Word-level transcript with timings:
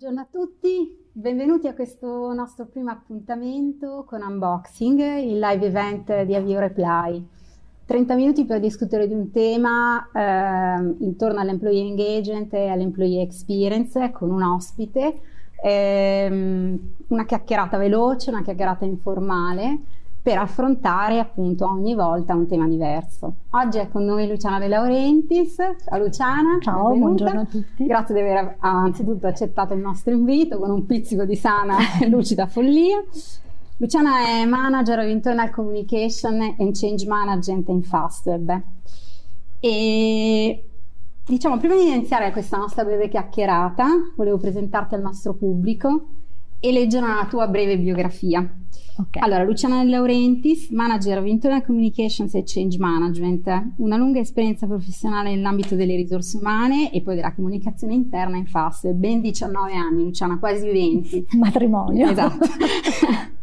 Buongiorno 0.00 0.28
a 0.28 0.28
tutti, 0.30 0.96
benvenuti 1.10 1.66
a 1.66 1.74
questo 1.74 2.32
nostro 2.32 2.66
primo 2.66 2.92
appuntamento 2.92 4.04
con 4.06 4.22
Unboxing, 4.22 5.00
il 5.18 5.40
live 5.40 5.66
event 5.66 6.22
di 6.22 6.36
Avio 6.36 6.60
Reply. 6.60 7.26
30 7.84 8.14
minuti 8.14 8.44
per 8.44 8.60
discutere 8.60 9.08
di 9.08 9.14
un 9.14 9.32
tema 9.32 10.08
eh, 10.12 10.94
intorno 11.00 11.40
all'employee 11.40 11.84
engagement 11.84 12.54
e 12.54 12.68
all'employee 12.68 13.22
experience 13.22 14.12
con 14.12 14.30
un 14.30 14.44
ospite, 14.44 15.20
eh, 15.64 16.78
una 17.08 17.24
chiacchierata 17.24 17.76
veloce, 17.76 18.30
una 18.30 18.42
chiacchierata 18.42 18.84
informale 18.84 19.80
per 20.28 20.36
affrontare 20.36 21.20
appunto 21.20 21.66
ogni 21.66 21.94
volta 21.94 22.34
un 22.34 22.46
tema 22.46 22.68
diverso. 22.68 23.36
Oggi 23.52 23.78
è 23.78 23.88
con 23.88 24.04
noi 24.04 24.28
Luciana 24.28 24.58
De 24.58 24.68
Laurentiis. 24.68 25.54
Ciao 25.54 25.98
Luciana. 25.98 26.58
Ciao, 26.60 26.90
benvenuta. 26.90 26.98
buongiorno 26.98 27.40
a 27.40 27.44
tutti. 27.46 27.86
Grazie 27.86 28.14
di 28.14 28.20
aver 28.20 28.56
anzitutto 28.58 29.26
accettato 29.26 29.72
il 29.72 29.80
nostro 29.80 30.12
invito 30.12 30.58
con 30.58 30.68
un 30.68 30.84
pizzico 30.84 31.24
di 31.24 31.34
sana 31.34 31.78
e 31.98 32.08
lucida 32.12 32.46
follia. 32.46 33.02
Luciana 33.78 34.26
è 34.26 34.44
Manager 34.44 34.98
of 34.98 35.06
Internal 35.06 35.48
Communication 35.48 36.56
and 36.58 36.78
Change 36.78 37.06
Management 37.06 37.66
in 37.70 37.82
Fastweb. 37.82 38.62
E 39.60 40.64
diciamo, 41.24 41.56
prima 41.56 41.74
di 41.74 41.88
iniziare 41.88 42.32
questa 42.32 42.58
nostra 42.58 42.84
breve 42.84 43.08
chiacchierata, 43.08 43.86
volevo 44.14 44.36
presentarti 44.36 44.94
al 44.94 45.00
nostro 45.00 45.32
pubblico 45.32 46.17
e 46.60 46.72
leggere 46.72 47.04
una 47.04 47.26
tua 47.28 47.46
breve 47.46 47.78
biografia. 47.78 48.40
Okay. 49.00 49.22
Allora, 49.22 49.44
Luciana 49.44 49.84
De 49.84 49.90
Laurentiis, 49.90 50.70
Manager 50.70 51.24
Internal 51.24 51.64
Communications 51.64 52.34
e 52.34 52.42
Change 52.44 52.78
Management, 52.78 53.74
una 53.76 53.96
lunga 53.96 54.18
esperienza 54.18 54.66
professionale 54.66 55.32
nell'ambito 55.32 55.76
delle 55.76 55.94
risorse 55.94 56.36
umane 56.36 56.90
e 56.92 57.00
poi 57.02 57.14
della 57.14 57.32
comunicazione 57.32 57.94
interna 57.94 58.36
in 58.36 58.46
FAS, 58.46 58.92
ben 58.94 59.20
19 59.20 59.72
anni, 59.72 60.02
Luciana, 60.02 60.38
quasi 60.40 60.66
20. 60.68 61.26
Matrimonio. 61.38 62.10
Esatto. 62.10 62.44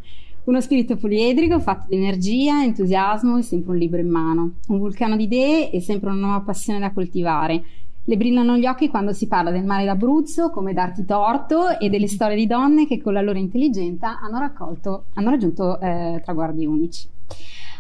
Uno 0.44 0.60
spirito 0.60 0.98
poliedrico 0.98 1.60
fatto 1.62 1.86
di 1.90 1.96
energia, 1.96 2.62
entusiasmo 2.62 3.38
e 3.38 3.42
sempre 3.42 3.72
un 3.72 3.78
libro 3.78 4.00
in 4.00 4.10
mano. 4.10 4.56
Un 4.68 4.78
vulcano 4.78 5.16
di 5.16 5.24
idee 5.24 5.72
e 5.72 5.80
sempre 5.80 6.10
una 6.10 6.20
nuova 6.20 6.42
passione 6.42 6.80
da 6.80 6.92
coltivare 6.92 7.64
le 8.08 8.18
brillano 8.18 8.56
gli 8.58 8.68
occhi 8.68 8.88
quando 8.88 9.14
si 9.14 9.28
parla 9.28 9.50
del 9.50 9.66
mare 9.66 9.86
d'Abruzzo, 9.86 10.52
come 10.52 10.74
darti 10.74 11.06
torto, 11.06 11.80
e 11.80 11.90
delle 11.90 12.08
storie 12.08 12.36
di 12.36 12.46
donne 12.46 12.88
che 12.88 13.02
con 13.02 13.14
la 13.14 13.22
loro 13.22 13.40
intelligenza 13.40 14.20
hanno, 14.20 14.38
raccolto, 14.38 15.06
hanno 15.14 15.32
raggiunto 15.32 15.80
eh, 15.80 16.22
traguardi 16.24 16.66
unici. 16.66 17.08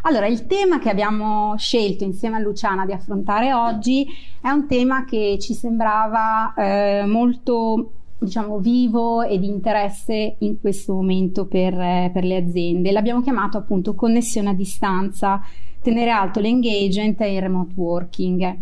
Allora, 0.01 0.27
il 0.27 0.45
tema 0.45 0.79
che 0.79 0.89
abbiamo 0.89 1.55
scelto 1.57 2.03
insieme 2.03 2.37
a 2.37 2.39
Luciana 2.39 2.85
di 2.85 2.91
affrontare 2.91 3.53
oggi 3.53 4.07
è 4.41 4.49
un 4.49 4.67
tema 4.67 5.03
che 5.05 5.37
ci 5.39 5.53
sembrava 5.53 6.53
eh, 6.55 7.05
molto 7.05 7.91
diciamo 8.17 8.59
vivo 8.59 9.23
e 9.23 9.37
di 9.37 9.47
interesse 9.47 10.37
in 10.39 10.59
questo 10.59 10.93
momento 10.93 11.45
per, 11.45 11.73
eh, 11.73 12.09
per, 12.13 12.23
le 12.23 12.37
aziende. 12.37 12.91
L'abbiamo 12.91 13.21
chiamato 13.21 13.57
appunto 13.57 13.93
connessione 13.93 14.49
a 14.49 14.53
distanza, 14.53 15.41
tenere 15.81 16.11
alto 16.11 16.39
l'engagement 16.39 17.19
e 17.21 17.33
il 17.33 17.41
remote 17.41 17.73
working 17.75 18.57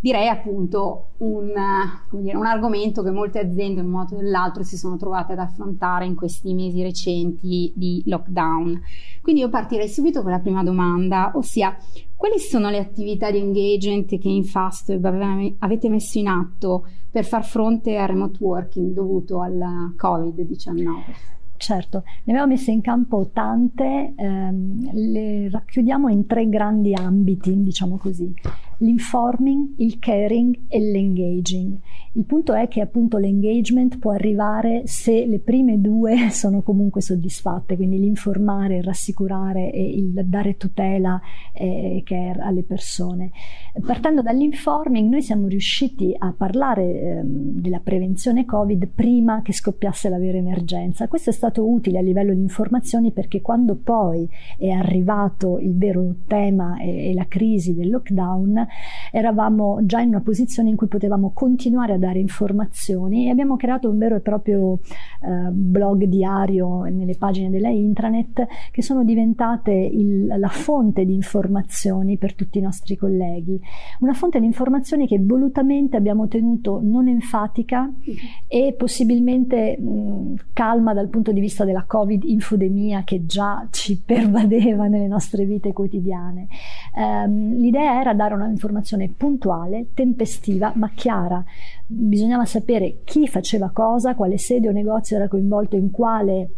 direi 0.00 0.28
appunto 0.28 1.08
un, 1.18 1.52
dire, 2.10 2.36
un, 2.36 2.46
argomento 2.46 3.02
che 3.02 3.10
molte 3.10 3.38
aziende 3.38 3.80
in 3.80 3.86
un 3.86 3.92
modo 3.92 4.14
o 4.14 4.20
nell'altro 4.20 4.62
si 4.62 4.76
sono 4.76 4.96
trovate 4.96 5.32
ad 5.32 5.38
affrontare 5.38 6.06
in 6.06 6.14
questi 6.14 6.54
mesi 6.54 6.82
recenti 6.82 7.72
di 7.74 8.02
lockdown. 8.06 8.80
Quindi 9.22 9.40
io 9.40 9.48
partirei 9.48 9.88
subito 9.88 10.22
con 10.22 10.30
la 10.30 10.38
prima 10.38 10.62
domanda, 10.62 11.32
ossia 11.34 11.76
quali 12.14 12.38
sono 12.38 12.70
le 12.70 12.78
attività 12.78 13.30
di 13.30 13.38
engagement 13.38 14.18
che 14.18 14.28
in 14.28 14.44
Fastweb 14.44 15.56
avete 15.58 15.88
messo 15.88 16.18
in 16.18 16.28
atto 16.28 16.86
per 17.10 17.24
far 17.24 17.44
fronte 17.44 17.96
al 17.96 18.08
remote 18.08 18.38
working 18.40 18.92
dovuto 18.92 19.40
al 19.40 19.94
Covid-19? 19.96 21.34
Certo, 21.58 22.02
ne 22.24 22.32
abbiamo 22.32 22.52
messe 22.52 22.70
in 22.70 22.82
campo 22.82 23.30
tante, 23.32 24.12
ehm, 24.14 24.90
le 24.92 25.48
racchiudiamo 25.50 26.08
in 26.08 26.26
tre 26.26 26.48
grandi 26.48 26.92
ambiti, 26.92 27.62
diciamo 27.62 27.96
così, 27.96 28.32
l'informing, 28.78 29.74
il 29.78 29.98
caring 29.98 30.58
e 30.68 30.78
l'engaging. 30.80 31.78
Il 32.12 32.24
punto 32.24 32.54
è 32.54 32.66
che 32.66 32.80
appunto 32.80 33.18
l'engagement 33.18 33.98
può 33.98 34.12
arrivare 34.12 34.82
se 34.86 35.26
le 35.26 35.38
prime 35.38 35.80
due 35.80 36.30
sono 36.32 36.62
comunque 36.62 37.02
soddisfatte, 37.02 37.76
quindi 37.76 37.98
l'informare, 37.98 38.78
il 38.78 38.82
rassicurare 38.82 39.70
e 39.70 39.82
il 39.82 40.12
dare 40.24 40.56
tutela 40.56 41.20
e 41.52 42.02
care 42.04 42.40
alle 42.40 42.62
persone. 42.62 43.30
Partendo 43.84 44.22
dall'informing, 44.22 45.10
noi 45.10 45.20
siamo 45.20 45.46
riusciti 45.46 46.14
a 46.16 46.32
parlare 46.36 46.82
eh, 46.82 47.20
della 47.22 47.80
prevenzione 47.80 48.46
Covid 48.46 48.88
prima 48.94 49.42
che 49.42 49.52
scoppiasse 49.52 50.08
la 50.08 50.18
vera 50.18 50.38
emergenza. 50.38 51.08
Questo 51.08 51.28
è 51.28 51.32
stato 51.34 51.68
utile 51.68 51.98
a 51.98 52.02
livello 52.02 52.32
di 52.32 52.40
informazioni 52.40 53.12
perché 53.12 53.42
quando 53.42 53.76
poi 53.76 54.26
è 54.56 54.70
arrivato 54.70 55.58
il 55.58 55.76
vero 55.76 56.14
tema 56.26 56.78
e, 56.80 57.10
e 57.10 57.14
la 57.14 57.26
crisi 57.26 57.74
del 57.74 57.90
lockdown, 57.90 58.65
eravamo 59.10 59.78
già 59.82 60.00
in 60.00 60.08
una 60.08 60.20
posizione 60.20 60.70
in 60.70 60.76
cui 60.76 60.86
potevamo 60.86 61.32
continuare 61.32 61.94
a 61.94 61.98
dare 61.98 62.18
informazioni 62.18 63.26
e 63.26 63.30
abbiamo 63.30 63.56
creato 63.56 63.88
un 63.88 63.98
vero 63.98 64.16
e 64.16 64.20
proprio 64.20 64.78
eh, 65.22 65.50
blog 65.50 66.04
diario 66.04 66.82
nelle 66.82 67.16
pagine 67.16 67.50
della 67.50 67.68
intranet 67.68 68.46
che 68.70 68.82
sono 68.82 69.04
diventate 69.04 69.72
il, 69.72 70.26
la 70.26 70.48
fonte 70.48 71.04
di 71.04 71.14
informazioni 71.14 72.16
per 72.16 72.34
tutti 72.34 72.58
i 72.58 72.62
nostri 72.62 72.96
colleghi. 72.96 73.60
Una 74.00 74.12
fonte 74.12 74.40
di 74.40 74.46
informazioni 74.46 75.06
che 75.06 75.18
volutamente 75.20 75.96
abbiamo 75.96 76.28
tenuto 76.28 76.80
non 76.82 77.08
enfatica 77.08 77.90
e 78.46 78.74
possibilmente 78.76 79.78
mh, 79.78 80.34
calma 80.52 80.94
dal 80.94 81.08
punto 81.08 81.32
di 81.32 81.40
vista 81.40 81.64
della 81.64 81.84
Covid 81.86 82.24
infodemia 82.24 83.02
che 83.04 83.26
già 83.26 83.66
ci 83.70 84.00
pervadeva 84.04 84.86
nelle 84.86 85.06
nostre 85.06 85.44
vite 85.44 85.72
quotidiane. 85.72 86.48
Um, 86.94 87.56
l'idea 87.56 88.00
era 88.00 88.14
dare 88.14 88.34
un'informazione 88.56 89.12
puntuale, 89.16 89.88
tempestiva, 89.94 90.72
ma 90.74 90.90
chiara. 90.94 91.44
Bisognava 91.86 92.44
sapere 92.44 93.00
chi 93.04 93.28
faceva 93.28 93.70
cosa, 93.70 94.14
quale 94.14 94.38
sede 94.38 94.68
o 94.68 94.72
negozio 94.72 95.16
era 95.16 95.28
coinvolto 95.28 95.76
in 95.76 95.90
quale 95.90 96.50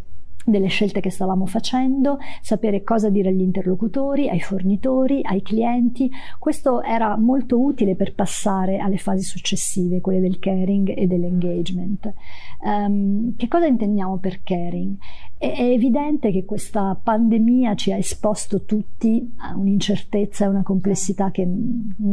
delle 0.51 0.69
scelte 0.69 1.01
che 1.01 1.11
stavamo 1.11 1.47
facendo, 1.47 2.19
sapere 2.41 2.83
cosa 2.83 3.11
dire 3.11 3.29
agli 3.29 3.41
interlocutori, 3.41 4.29
ai 4.29 4.41
fornitori, 4.41 5.21
ai 5.23 5.43
clienti. 5.43 6.11
Questo 6.39 6.83
era 6.83 7.17
molto 7.17 7.61
utile 7.61 7.95
per 7.95 8.15
passare 8.15 8.79
alle 8.79 8.99
fasi 8.99 9.23
successive, 9.23 10.01
quelle 10.01 10.21
del 10.21 10.39
caring 10.39 10.93
e 10.97 11.07
dell'engagement. 11.07 12.13
Um, 12.61 13.37
che 13.37 13.47
cosa 13.47 13.67
intendiamo 13.67 14.17
per 14.19 14.43
caring? 14.43 14.97
È, 15.37 15.53
è 15.53 15.63
evidente 15.63 16.33
che 16.33 16.45
questa 16.45 16.99
pandemia 17.01 17.75
ci 17.77 17.93
ha 17.93 17.97
esposto 17.97 18.63
tutti 18.65 19.33
a 19.37 19.57
un'incertezza 19.57 20.45
e 20.45 20.49
una 20.49 20.63
complessità 20.63 21.31
che, 21.31 21.47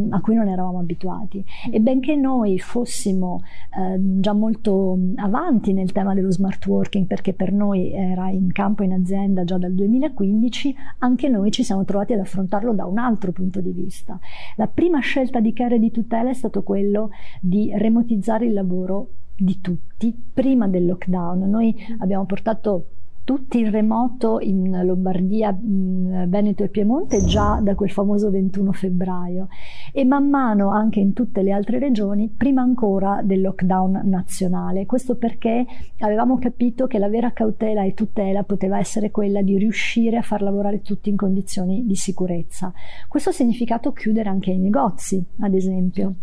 a 0.10 0.22
cui 0.22 0.36
non 0.36 0.48
eravamo 0.48 0.80
abituati. 0.80 1.44
E 1.72 1.80
benché 1.80 2.16
noi 2.16 2.60
fossimo 2.60 3.42
eh, 3.76 3.98
già 4.20 4.34
molto 4.34 4.98
avanti 5.16 5.74
nel 5.74 5.92
tema 5.92 6.14
dello 6.14 6.32
smart 6.32 6.66
working, 6.68 7.08
perché 7.08 7.34
per 7.34 7.52
noi 7.52 7.92
era 7.92 8.25
in 8.30 8.52
campo 8.52 8.84
in 8.84 8.94
azienda 8.94 9.44
già 9.44 9.58
dal 9.58 9.74
2015, 9.74 10.76
anche 11.00 11.30
noi 11.30 11.52
ci 11.52 11.64
siamo 11.64 11.84
trovati 11.86 12.14
ad 12.14 12.20
affrontarlo 12.20 12.74
da 12.74 12.86
un 12.86 12.98
altro 12.98 13.32
punto 13.32 13.62
di 13.62 13.72
vista. 13.72 14.20
La 14.56 14.68
prima 14.68 15.00
scelta 15.00 15.40
di 15.40 15.54
care 15.54 15.76
e 15.76 15.80
di 15.80 15.92
tutela 15.92 16.30
è 16.30 16.34
stato 16.34 16.64
quello 16.64 17.12
di 17.42 17.72
remotizzare 17.76 18.46
il 18.46 18.54
lavoro 18.54 19.10
di 19.38 19.60
tutti 19.62 20.16
prima 20.34 20.68
del 20.68 20.86
lockdown. 20.86 21.50
Noi 21.50 21.76
abbiamo 22.00 22.26
portato 22.26 22.88
tutti 23.26 23.60
in 23.60 23.72
remoto 23.72 24.40
in 24.40 24.84
Lombardia, 24.86 25.54
Veneto 25.60 26.64
e 26.64 26.70
Piemonte 26.70 27.26
già 27.26 27.60
da 27.60 27.74
quel 27.74 27.90
famoso 27.90 28.30
21 28.30 28.72
febbraio 28.72 29.48
e 29.92 30.06
man 30.06 30.30
mano 30.30 30.70
anche 30.70 31.00
in 31.00 31.14
tutte 31.14 31.42
le 31.42 31.52
altre 31.52 31.80
regioni 31.80 32.30
prima 32.30 32.62
ancora 32.62 33.22
del 33.24 33.42
lockdown 33.42 34.02
nazionale. 34.04 34.86
Questo 34.86 35.16
perché 35.16 35.66
avevamo 36.00 36.38
capito 36.38 36.86
che 36.86 37.00
la 37.00 37.10
vera 37.10 37.34
cautela 37.34 37.84
e 37.84 37.96
tutela 37.96 38.44
poteva 38.44 38.78
essere 38.78 39.10
quella 39.10 39.42
di 39.42 39.58
riuscire 39.58 40.18
a 40.18 40.22
far 40.22 40.44
lavorare 40.44 40.82
tutti 40.82 41.10
in 41.10 41.18
condizioni 41.18 41.84
di 41.84 41.96
sicurezza. 41.96 42.72
Questo 43.08 43.32
ha 43.32 43.34
significato 43.34 43.92
chiudere 43.92 44.30
anche 44.30 44.52
i 44.52 44.60
negozi, 44.60 45.22
ad 45.40 45.56
esempio 45.56 46.14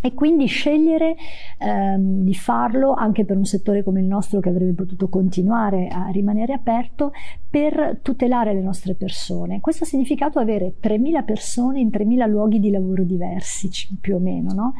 e 0.00 0.14
quindi 0.14 0.46
scegliere 0.46 1.16
ehm, 1.58 2.22
di 2.22 2.34
farlo 2.34 2.92
anche 2.92 3.24
per 3.24 3.36
un 3.36 3.44
settore 3.44 3.82
come 3.82 4.00
il 4.00 4.06
nostro 4.06 4.40
che 4.40 4.48
avrebbe 4.48 4.72
potuto 4.72 5.08
continuare 5.08 5.88
a 5.88 6.08
rimanere 6.08 6.52
aperto 6.52 7.12
per 7.50 8.00
tutelare 8.02 8.52
le 8.52 8.60
nostre 8.60 8.94
persone. 8.94 9.60
Questo 9.60 9.84
ha 9.84 9.86
significato 9.86 10.38
avere 10.38 10.74
3.000 10.80 11.24
persone 11.24 11.80
in 11.80 11.88
3.000 11.88 12.28
luoghi 12.28 12.60
di 12.60 12.70
lavoro 12.70 13.02
diversi, 13.04 13.70
più 14.00 14.16
o 14.16 14.18
meno. 14.18 14.52
No? 14.52 14.74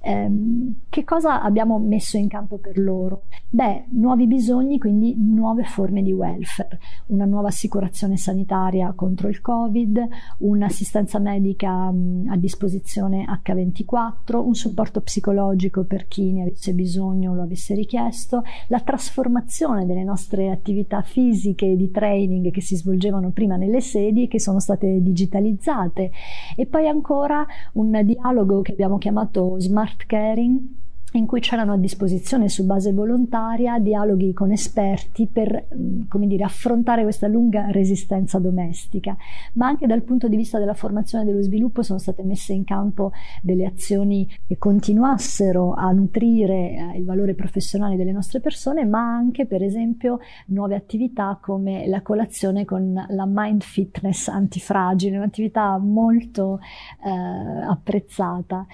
Ehm, 0.00 0.74
che 0.88 1.04
cosa 1.04 1.42
abbiamo 1.42 1.78
messo 1.78 2.16
in 2.16 2.28
campo 2.28 2.56
per 2.56 2.78
loro? 2.78 3.24
Beh, 3.50 3.84
nuovi 3.90 4.26
bisogni, 4.26 4.78
quindi 4.78 5.14
nuove 5.18 5.64
forme 5.64 6.02
di 6.02 6.12
welfare, 6.12 6.78
una 7.06 7.26
nuova 7.26 7.48
assicurazione 7.48 8.16
sanitaria 8.16 8.92
contro 8.96 9.28
il 9.28 9.40
Covid, 9.40 10.08
un'assistenza 10.38 11.18
medica 11.18 11.90
mh, 11.90 12.28
a 12.30 12.36
disposizione 12.36 13.24
H24, 13.44 14.36
un 14.36 14.54
supporto 14.64 15.02
psicologico 15.02 15.84
per 15.84 16.06
chi 16.06 16.32
ne 16.32 16.42
avesse 16.42 16.72
bisogno 16.72 17.32
o 17.32 17.34
lo 17.34 17.42
avesse 17.42 17.74
richiesto, 17.74 18.42
la 18.68 18.80
trasformazione 18.80 19.84
delle 19.84 20.04
nostre 20.04 20.50
attività 20.50 21.02
fisiche 21.02 21.76
di 21.76 21.90
training 21.90 22.50
che 22.50 22.62
si 22.62 22.76
svolgevano 22.76 23.30
prima 23.30 23.56
nelle 23.56 23.82
sedi 23.82 24.24
e 24.24 24.28
che 24.28 24.40
sono 24.40 24.60
state 24.60 25.02
digitalizzate. 25.02 26.10
E 26.56 26.66
poi 26.66 26.88
ancora 26.88 27.46
un 27.72 28.00
dialogo 28.04 28.62
che 28.62 28.72
abbiamo 28.72 28.96
chiamato 28.96 29.56
smart 29.58 30.06
caring 30.06 30.82
in 31.16 31.26
cui 31.26 31.40
c'erano 31.40 31.72
a 31.72 31.76
disposizione 31.76 32.48
su 32.48 32.64
base 32.64 32.92
volontaria 32.92 33.78
dialoghi 33.78 34.32
con 34.32 34.50
esperti 34.50 35.26
per 35.26 35.66
dire, 35.68 36.44
affrontare 36.44 37.02
questa 37.02 37.28
lunga 37.28 37.70
resistenza 37.70 38.38
domestica, 38.38 39.16
ma 39.54 39.66
anche 39.66 39.86
dal 39.86 40.02
punto 40.02 40.26
di 40.26 40.36
vista 40.36 40.58
della 40.58 40.74
formazione 40.74 41.24
e 41.24 41.26
dello 41.28 41.42
sviluppo 41.42 41.82
sono 41.82 41.98
state 41.98 42.24
messe 42.24 42.52
in 42.52 42.64
campo 42.64 43.12
delle 43.42 43.64
azioni 43.64 44.28
che 44.46 44.58
continuassero 44.58 45.72
a 45.72 45.90
nutrire 45.92 46.54
eh, 46.54 46.98
il 46.98 47.04
valore 47.04 47.34
professionale 47.34 47.96
delle 47.96 48.12
nostre 48.12 48.40
persone, 48.40 48.84
ma 48.84 49.00
anche 49.00 49.46
per 49.46 49.62
esempio 49.62 50.18
nuove 50.46 50.74
attività 50.74 51.38
come 51.40 51.86
la 51.86 52.02
colazione 52.02 52.64
con 52.64 52.92
la 52.92 53.24
mind 53.26 53.62
fitness 53.62 54.26
antifragile, 54.28 55.16
un'attività 55.16 55.78
molto 55.78 56.58
eh, 57.04 57.08
apprezzata. 57.08 58.66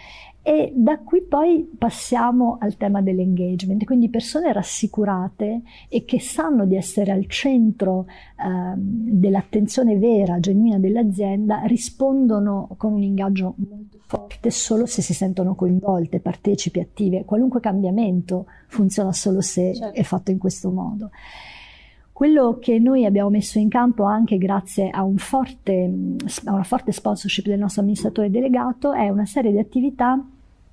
E 0.42 0.72
da 0.74 0.98
qui 0.98 1.20
poi 1.20 1.70
passiamo 1.76 2.56
al 2.60 2.76
tema 2.76 3.02
dell'engagement, 3.02 3.84
quindi 3.84 4.08
persone 4.08 4.52
rassicurate 4.52 5.62
e 5.88 6.04
che 6.06 6.18
sanno 6.18 6.64
di 6.64 6.76
essere 6.76 7.12
al 7.12 7.26
centro 7.26 8.06
eh, 8.08 8.74
dell'attenzione 8.76 9.98
vera, 9.98 10.40
genuina 10.40 10.78
dell'azienda, 10.78 11.62
rispondono 11.64 12.68
con 12.78 12.94
un 12.94 13.02
ingaggio 13.02 13.54
molto 13.58 13.98
forte 14.06 14.50
solo 14.50 14.86
se 14.86 15.02
si 15.02 15.12
sentono 15.12 15.54
coinvolte, 15.54 16.20
partecipi, 16.20 16.80
attive. 16.80 17.24
Qualunque 17.24 17.60
cambiamento 17.60 18.46
funziona 18.66 19.12
solo 19.12 19.40
se 19.40 19.74
certo. 19.74 19.94
è 19.94 20.02
fatto 20.02 20.30
in 20.30 20.38
questo 20.38 20.70
modo. 20.70 21.10
Quello 22.20 22.58
che 22.60 22.78
noi 22.78 23.06
abbiamo 23.06 23.30
messo 23.30 23.58
in 23.58 23.70
campo 23.70 24.04
anche 24.04 24.36
grazie 24.36 24.90
a, 24.90 25.02
un 25.04 25.16
forte, 25.16 25.90
a 26.44 26.52
una 26.52 26.64
forte 26.64 26.92
sponsorship 26.92 27.46
del 27.46 27.58
nostro 27.58 27.80
amministratore 27.80 28.28
delegato 28.28 28.92
è 28.92 29.08
una 29.08 29.24
serie 29.24 29.50
di 29.50 29.58
attività 29.58 30.22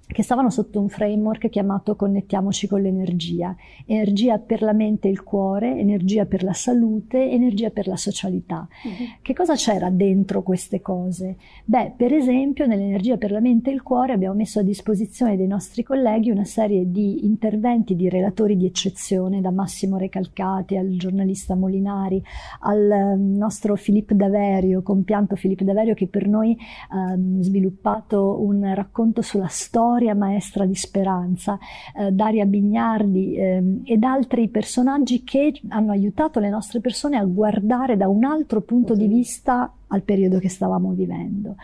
che 0.08 0.24
stavano 0.24 0.50
sotto 0.50 0.80
un 0.80 0.88
framework 0.88 1.50
chiamato 1.50 1.96
Connettiamoci 1.96 2.68
con 2.68 2.82
l'energia. 2.82 3.56
Energia 3.86 4.40
per 4.40 4.62
la 4.62 4.72
mente 4.72 5.10
e 5.10 5.12
il 5.12 5.22
cuore, 5.22 5.78
energia 5.78 6.26
per 6.26 6.44
la 6.44 6.54
salute, 6.54 7.30
energia 7.30 7.72
per 7.72 7.88
la 7.88 7.98
socialità. 7.98 8.68
Uh-huh. 8.84 9.20
Che 9.22 9.34
cosa 9.34 9.56
c'era 9.56 9.90
dentro 9.90 10.44
queste 10.44 10.80
cose? 10.80 11.36
Beh, 11.66 11.94
per 11.98 12.14
esempio, 12.14 12.66
nell'energia 12.66 13.18
per 13.18 13.32
la 13.32 13.42
mente 13.42 13.70
e 13.70 13.74
il 13.74 13.84
cuore 13.84 14.14
abbiamo 14.14 14.36
messo 14.36 14.60
a 14.60 14.64
disposizione 14.64 15.36
dei 15.36 15.48
nostri 15.48 15.84
colleghi 15.84 16.32
una 16.32 16.46
serie 16.46 16.90
di 16.90 17.26
interventi 17.26 17.96
di 17.96 18.08
relatori 18.08 18.56
di 18.56 18.66
eccezione, 18.66 19.42
da 19.42 19.52
Massimo 19.52 19.98
Recalcati 19.98 20.78
al 20.78 20.96
giornalista 20.96 21.56
Molinari, 21.56 22.24
al 22.62 22.90
ehm, 22.90 23.36
nostro 23.36 23.76
Filippo 23.76 24.14
Daverio, 24.14 24.82
compianto 24.82 25.36
Filippo 25.36 25.66
Daverio 25.66 25.94
che 25.94 26.08
per 26.08 26.28
noi 26.28 26.58
ha 26.90 27.14
um, 27.14 27.42
sviluppato 27.42 28.42
un 28.42 28.74
racconto 28.74 29.22
sulla 29.22 29.48
storia 29.48 29.96
storia 29.98 30.14
maestra 30.14 30.66
di 30.66 30.76
Speranza, 30.76 31.58
eh, 31.96 32.12
Daria 32.12 32.46
Bignardi 32.46 33.34
eh, 33.34 33.82
ed 33.84 34.04
altri 34.04 34.48
personaggi 34.48 35.24
che 35.24 35.60
hanno 35.70 35.92
aiutato 35.92 36.40
le 36.40 36.50
nostre 36.50 36.82
persone 36.82 37.18
a 37.18 37.26
guardare 37.26 37.98
da 37.98 38.08
un 38.08 38.24
altro 38.24 38.62
punto 38.62 38.94
di 38.94 39.08
vista 39.08 39.74
al 39.88 40.04
periodo 40.04 40.38
che 40.38 40.50
stavamo 40.50 40.92
vivendo. 40.92 41.56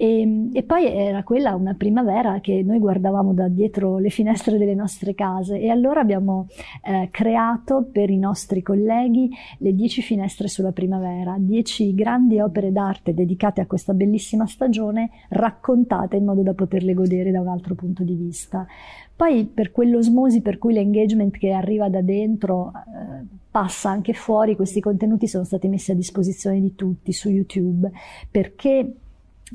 E, 0.00 0.50
e, 0.52 0.62
poi 0.62 0.86
era 0.86 1.24
quella 1.24 1.56
una 1.56 1.74
primavera 1.74 2.38
che 2.38 2.62
noi 2.64 2.78
guardavamo 2.78 3.32
da 3.32 3.48
dietro 3.48 3.98
le 3.98 4.10
finestre 4.10 4.56
delle 4.56 4.76
nostre 4.76 5.12
case 5.12 5.58
e 5.58 5.70
allora 5.70 5.98
abbiamo 5.98 6.46
eh, 6.84 7.08
creato 7.10 7.88
per 7.90 8.08
i 8.08 8.16
nostri 8.16 8.62
colleghi 8.62 9.28
le 9.58 9.74
dieci 9.74 10.00
finestre 10.00 10.46
sulla 10.46 10.70
primavera, 10.70 11.34
dieci 11.36 11.96
grandi 11.96 12.38
opere 12.38 12.70
d'arte 12.70 13.12
dedicate 13.12 13.60
a 13.60 13.66
questa 13.66 13.92
bellissima 13.92 14.46
stagione 14.46 15.10
raccontate 15.30 16.14
in 16.14 16.26
modo 16.26 16.42
da 16.42 16.54
poterle 16.54 16.94
godere 16.94 17.32
da 17.32 17.40
un 17.40 17.48
altro 17.48 17.74
punto 17.74 18.04
di 18.04 18.14
vista. 18.14 18.68
Poi 19.16 19.46
per 19.46 19.72
quell'osmosi 19.72 20.42
per 20.42 20.58
cui 20.58 20.74
l'engagement 20.74 21.36
che 21.36 21.50
arriva 21.50 21.88
da 21.88 22.02
dentro 22.02 22.70
eh, 22.70 23.26
passa 23.50 23.90
anche 23.90 24.12
fuori, 24.12 24.54
questi 24.54 24.78
contenuti 24.78 25.26
sono 25.26 25.42
stati 25.42 25.66
messi 25.66 25.90
a 25.90 25.96
disposizione 25.96 26.60
di 26.60 26.76
tutti 26.76 27.12
su 27.12 27.28
YouTube 27.28 27.90
perché 28.30 28.92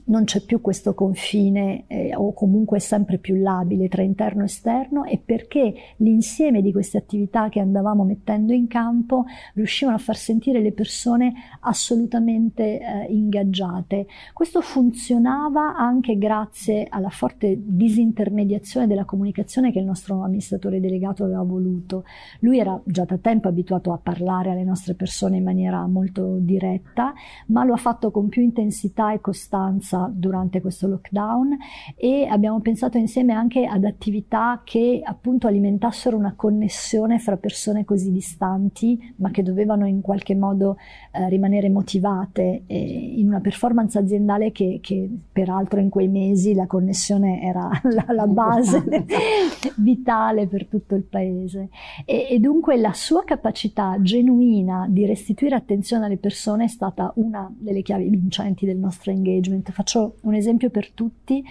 non 0.06 0.24
c'è 0.24 0.42
più 0.42 0.60
questo 0.62 0.94
confine 0.94 1.86
eh, 1.88 2.16
o 2.16 2.34
comunque 2.34 2.80
sempre 2.80 3.18
più 3.18 3.36
labile 3.36 3.88
tra 3.88 4.01
interno 4.01 4.42
e 4.42 4.45
esterno 4.45 5.06
e 5.06 5.22
perché 5.24 5.74
l'insieme 5.98 6.62
di 6.62 6.72
queste 6.72 6.98
attività 6.98 7.50
che 7.50 7.60
andavamo 7.60 8.04
mettendo 8.04 8.54
in 8.54 8.68
campo 8.68 9.25
riuscivano 9.54 9.98
a 9.98 10.00
far 10.00 10.16
sentire 10.16 10.62
le 10.62 10.72
persone 10.72 11.34
assolutamente 11.62 12.80
eh, 12.80 13.06
ingaggiate. 13.10 14.07
Questo 14.34 14.62
funzionava 14.62 15.75
anche 15.75 16.18
grazie 16.18 16.88
alla 16.90 17.10
forte 17.10 17.57
disintermediazione 17.60 18.88
della 18.88 19.06
comunicazione 19.06 19.72
che 19.72 19.80
il 19.80 19.86
nostro 19.86 20.24
amministratore 20.24 20.80
delegato 20.80 21.24
aveva 21.24 21.44
voluto. 21.44 22.06
Lui 22.40 22.60
era 22.60 22.80
già 22.86 23.06
da 23.06 23.18
tempo 23.18 23.48
abituato 23.48 23.94
a 23.94 24.00
parlare 24.01 24.51
alle 24.51 24.63
nostre 24.63 24.95
persone 24.95 25.38
in 25.38 25.44
maniera 25.44 25.86
molto 25.88 26.38
diretta, 26.40 27.13
ma 27.48 27.63
lo 27.63 27.74
ha 27.74 27.78
fatto 27.78 28.12
con 28.12 28.28
più 28.28 28.42
intensità 28.42 29.13
e 29.13 29.22
costanza 29.22 29.82
abbastanza 29.83 30.09
durante 30.12 30.62
questo 30.62 30.88
lockdown 30.88 31.57
e 31.95 32.25
abbiamo 32.25 32.62
pensato 32.62 32.97
insieme 32.97 33.33
anche 33.33 33.65
ad 33.65 33.83
attività 33.83 34.62
che 34.63 35.01
appunto 35.03 35.47
alimentassero 35.47 36.15
una 36.18 36.33
connessione 36.35 37.19
fra 37.19 37.38
persone 37.38 37.83
così 37.83 38.12
distanti 38.12 39.13
ma 39.18 39.30
che 39.30 39.44
dovevano 39.44 39.85
in 39.85 40.01
qualche 40.01 40.35
modo 40.35 40.77
eh, 41.12 41.27
rimanere 41.30 41.69
motivate 41.69 42.63
in 42.68 43.27
una 43.27 43.41
performance 43.41 43.97
aziendale 43.97 44.51
che, 44.51 44.80
che, 44.81 45.09
peraltro 45.33 45.80
in 45.80 45.89
quei 45.89 46.07
mesi 46.07 46.53
la 46.53 46.65
connessione 46.65 47.41
era 47.41 47.69
la, 47.83 48.06
la 48.13 48.27
base 48.27 48.83
vitale 49.77 50.47
per 50.47 50.68
tutto 50.68 50.95
il 50.95 51.03
paese. 51.03 51.69
E, 52.06 52.27
e 52.30 52.39
dunque 52.39 52.77
la 52.77 52.94
sua 52.94 53.24
capacità 53.24 53.97
genuina 54.00 54.88
di 54.89 55.06
restituire 55.06 55.56
attenzione 55.56 56.06
alle 56.06 56.18
persone 56.18 56.65
è 56.65 56.68
stata 56.68 57.12
una 57.15 57.51
delle 57.57 57.81
chiavi 57.81 58.07
vincenti 58.07 58.65
del 58.65 58.77
nostro 58.77 59.12
engagement 59.12 59.71
Faccio 59.74 60.18
un 60.22 60.36
esempio 60.36 60.70
per 60.70 60.92
tutti. 60.92 61.44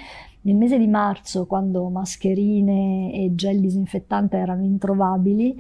Nel 0.43 0.57
mese 0.57 0.79
di 0.79 0.87
marzo, 0.87 1.47
quando 1.47 1.89
mascherine 1.89 3.13
e 3.13 3.35
gel 3.35 3.61
disinfettante 3.61 4.37
erano 4.37 4.65
introvabili, 4.65 5.55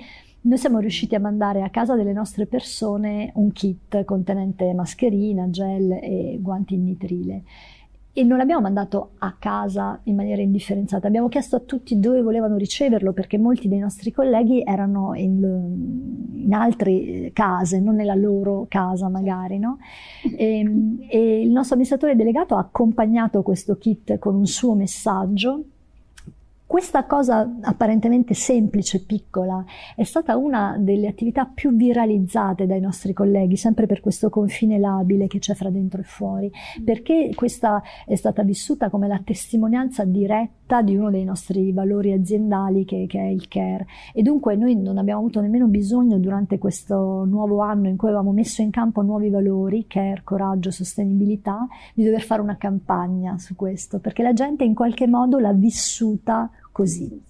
noi 0.44 0.58
siamo 0.58 0.78
riusciti 0.78 1.14
a 1.14 1.20
mandare 1.20 1.62
a 1.62 1.70
casa 1.70 1.94
delle 1.94 2.12
nostre 2.12 2.46
persone 2.46 3.30
un 3.34 3.52
kit 3.52 4.04
contenente 4.04 4.72
mascherina, 4.74 5.50
gel 5.50 5.92
e 5.92 6.38
guanti 6.40 6.74
in 6.74 6.84
nitrile 6.84 7.42
e 8.14 8.24
non 8.24 8.36
l'abbiamo 8.36 8.60
mandato 8.60 9.12
a 9.18 9.34
casa 9.38 9.98
in 10.04 10.16
maniera 10.16 10.42
indifferenziata, 10.42 11.06
abbiamo 11.06 11.28
chiesto 11.28 11.56
a 11.56 11.60
tutti 11.60 11.98
dove 11.98 12.20
volevano 12.20 12.56
riceverlo 12.56 13.12
perché 13.12 13.38
molti 13.38 13.68
dei 13.68 13.78
nostri 13.78 14.12
colleghi 14.12 14.62
erano 14.62 15.14
in, 15.14 15.42
in 16.44 16.52
altre 16.52 17.30
case, 17.32 17.80
non 17.80 17.94
nella 17.94 18.14
loro 18.14 18.66
casa 18.68 19.08
magari. 19.08 19.58
No? 19.58 19.78
E, 20.36 20.58
ehm, 20.58 21.06
e 21.08 21.40
il 21.40 21.50
nostro 21.50 21.74
amministratore 21.74 22.14
delegato 22.14 22.54
ha 22.54 22.60
accompagnato 22.60 23.42
questo 23.42 23.76
kit 23.76 24.18
con 24.18 24.34
un 24.34 24.46
suo 24.46 24.74
messaggio 24.74 25.64
questa 26.72 27.04
cosa 27.04 27.58
apparentemente 27.60 28.32
semplice, 28.32 29.04
piccola, 29.04 29.62
è 29.94 30.04
stata 30.04 30.38
una 30.38 30.76
delle 30.78 31.06
attività 31.06 31.44
più 31.44 31.76
viralizzate 31.76 32.64
dai 32.64 32.80
nostri 32.80 33.12
colleghi, 33.12 33.58
sempre 33.58 33.84
per 33.84 34.00
questo 34.00 34.30
confine 34.30 34.78
labile 34.78 35.26
che 35.26 35.38
c'è 35.38 35.52
fra 35.52 35.68
dentro 35.68 36.00
e 36.00 36.04
fuori, 36.04 36.50
perché 36.82 37.30
questa 37.34 37.82
è 38.06 38.14
stata 38.14 38.42
vissuta 38.42 38.88
come 38.88 39.06
la 39.06 39.20
testimonianza 39.22 40.06
diretta 40.06 40.80
di 40.80 40.96
uno 40.96 41.10
dei 41.10 41.24
nostri 41.24 41.72
valori 41.72 42.10
aziendali 42.12 42.86
che, 42.86 43.04
che 43.06 43.18
è 43.18 43.28
il 43.28 43.48
care. 43.48 43.86
E 44.14 44.22
dunque 44.22 44.56
noi 44.56 44.74
non 44.74 44.96
abbiamo 44.96 45.20
avuto 45.20 45.42
nemmeno 45.42 45.66
bisogno 45.66 46.16
durante 46.16 46.56
questo 46.56 47.26
nuovo 47.26 47.60
anno 47.60 47.88
in 47.88 47.98
cui 47.98 48.08
avevamo 48.08 48.32
messo 48.32 48.62
in 48.62 48.70
campo 48.70 49.02
nuovi 49.02 49.28
valori, 49.28 49.84
care, 49.86 50.22
coraggio, 50.24 50.70
sostenibilità, 50.70 51.66
di 51.92 52.02
dover 52.02 52.22
fare 52.22 52.40
una 52.40 52.56
campagna 52.56 53.36
su 53.36 53.54
questo, 53.56 53.98
perché 53.98 54.22
la 54.22 54.32
gente 54.32 54.64
in 54.64 54.72
qualche 54.72 55.06
modo 55.06 55.38
l'ha 55.38 55.52
vissuta 55.52 56.50
così. 56.72 57.22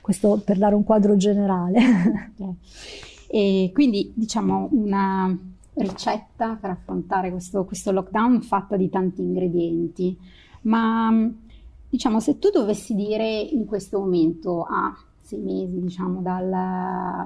Questo 0.00 0.40
per 0.44 0.56
dare 0.56 0.74
un 0.74 0.84
quadro 0.84 1.16
generale. 1.16 1.80
e 3.28 3.70
quindi 3.74 4.12
diciamo 4.14 4.68
una 4.70 5.36
ricetta 5.74 6.56
per 6.58 6.70
affrontare 6.70 7.30
questo, 7.30 7.64
questo 7.64 7.92
lockdown 7.92 8.40
fatta 8.42 8.76
di 8.76 8.88
tanti 8.88 9.20
ingredienti, 9.20 10.16
ma 10.62 11.30
diciamo 11.88 12.20
se 12.20 12.38
tu 12.38 12.50
dovessi 12.50 12.94
dire 12.94 13.26
in 13.26 13.66
questo 13.66 13.98
momento 13.98 14.62
a 14.62 14.96
sei 15.20 15.40
mesi 15.40 15.80
diciamo 15.80 16.20
dal, 16.22 16.48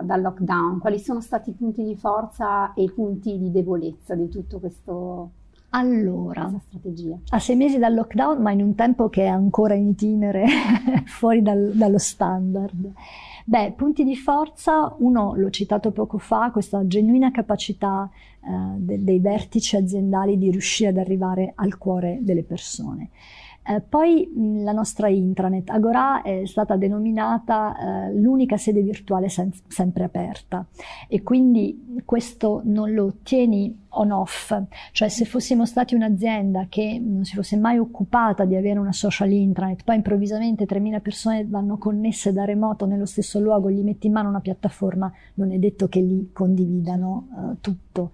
dal, 0.04 0.20
lockdown, 0.22 0.78
quali 0.78 0.98
sono 0.98 1.20
stati 1.20 1.50
i 1.50 1.52
punti 1.52 1.84
di 1.84 1.94
forza 1.96 2.72
e 2.72 2.84
i 2.84 2.90
punti 2.90 3.38
di 3.38 3.50
debolezza 3.50 4.14
di 4.14 4.28
tutto 4.28 4.58
questo 4.58 5.30
Allora, 5.72 6.50
a 7.28 7.38
sei 7.38 7.54
mesi 7.54 7.78
dal 7.78 7.94
lockdown, 7.94 8.42
ma 8.42 8.50
in 8.50 8.60
un 8.60 8.74
tempo 8.74 9.08
che 9.08 9.24
è 9.24 9.28
ancora 9.28 9.74
in 9.74 9.90
itinere 9.90 10.44
fuori 11.06 11.42
dal, 11.42 11.70
dallo 11.74 11.98
standard. 11.98 12.92
Beh, 13.44 13.74
punti 13.76 14.02
di 14.02 14.16
forza, 14.16 14.94
uno 14.98 15.34
l'ho 15.36 15.50
citato 15.50 15.92
poco 15.92 16.18
fa, 16.18 16.50
questa 16.50 16.84
genuina 16.86 17.30
capacità 17.30 18.10
eh, 18.40 18.48
de- 18.78 19.04
dei 19.04 19.20
vertici 19.20 19.76
aziendali 19.76 20.38
di 20.38 20.50
riuscire 20.50 20.90
ad 20.90 20.98
arrivare 20.98 21.52
al 21.54 21.78
cuore 21.78 22.18
delle 22.20 22.42
persone. 22.42 23.10
Eh, 23.62 23.80
poi 23.80 24.26
mh, 24.26 24.62
la 24.64 24.72
nostra 24.72 25.08
intranet 25.08 25.68
Agora 25.68 26.22
è 26.22 26.46
stata 26.46 26.76
denominata 26.76 28.08
eh, 28.08 28.14
l'unica 28.14 28.56
sede 28.56 28.80
virtuale 28.80 29.28
sen- 29.28 29.52
sempre 29.68 30.04
aperta 30.04 30.64
e 31.06 31.22
quindi 31.22 32.00
questo 32.06 32.62
non 32.64 32.94
lo 32.94 33.04
ottieni 33.04 33.86
on-off, 33.90 34.56
cioè 34.92 35.08
se 35.08 35.24
fossimo 35.24 35.66
stati 35.66 35.94
un'azienda 35.94 36.66
che 36.68 37.00
non 37.02 37.24
si 37.24 37.34
fosse 37.34 37.56
mai 37.56 37.78
occupata 37.78 38.44
di 38.44 38.56
avere 38.56 38.78
una 38.78 38.92
social 38.92 39.30
intranet, 39.30 39.84
poi 39.84 39.96
improvvisamente 39.96 40.64
3.000 40.64 41.00
persone 41.00 41.46
vanno 41.46 41.78
connesse 41.78 42.32
da 42.32 42.44
remoto 42.44 42.86
nello 42.86 43.06
stesso 43.06 43.40
luogo, 43.40 43.70
gli 43.70 43.82
metti 43.82 44.06
in 44.06 44.12
mano 44.12 44.28
una 44.28 44.40
piattaforma, 44.40 45.12
non 45.34 45.52
è 45.52 45.58
detto 45.58 45.88
che 45.88 46.00
lì 46.00 46.30
condividano 46.32 47.28
uh, 47.30 47.56
tutto. 47.60 48.12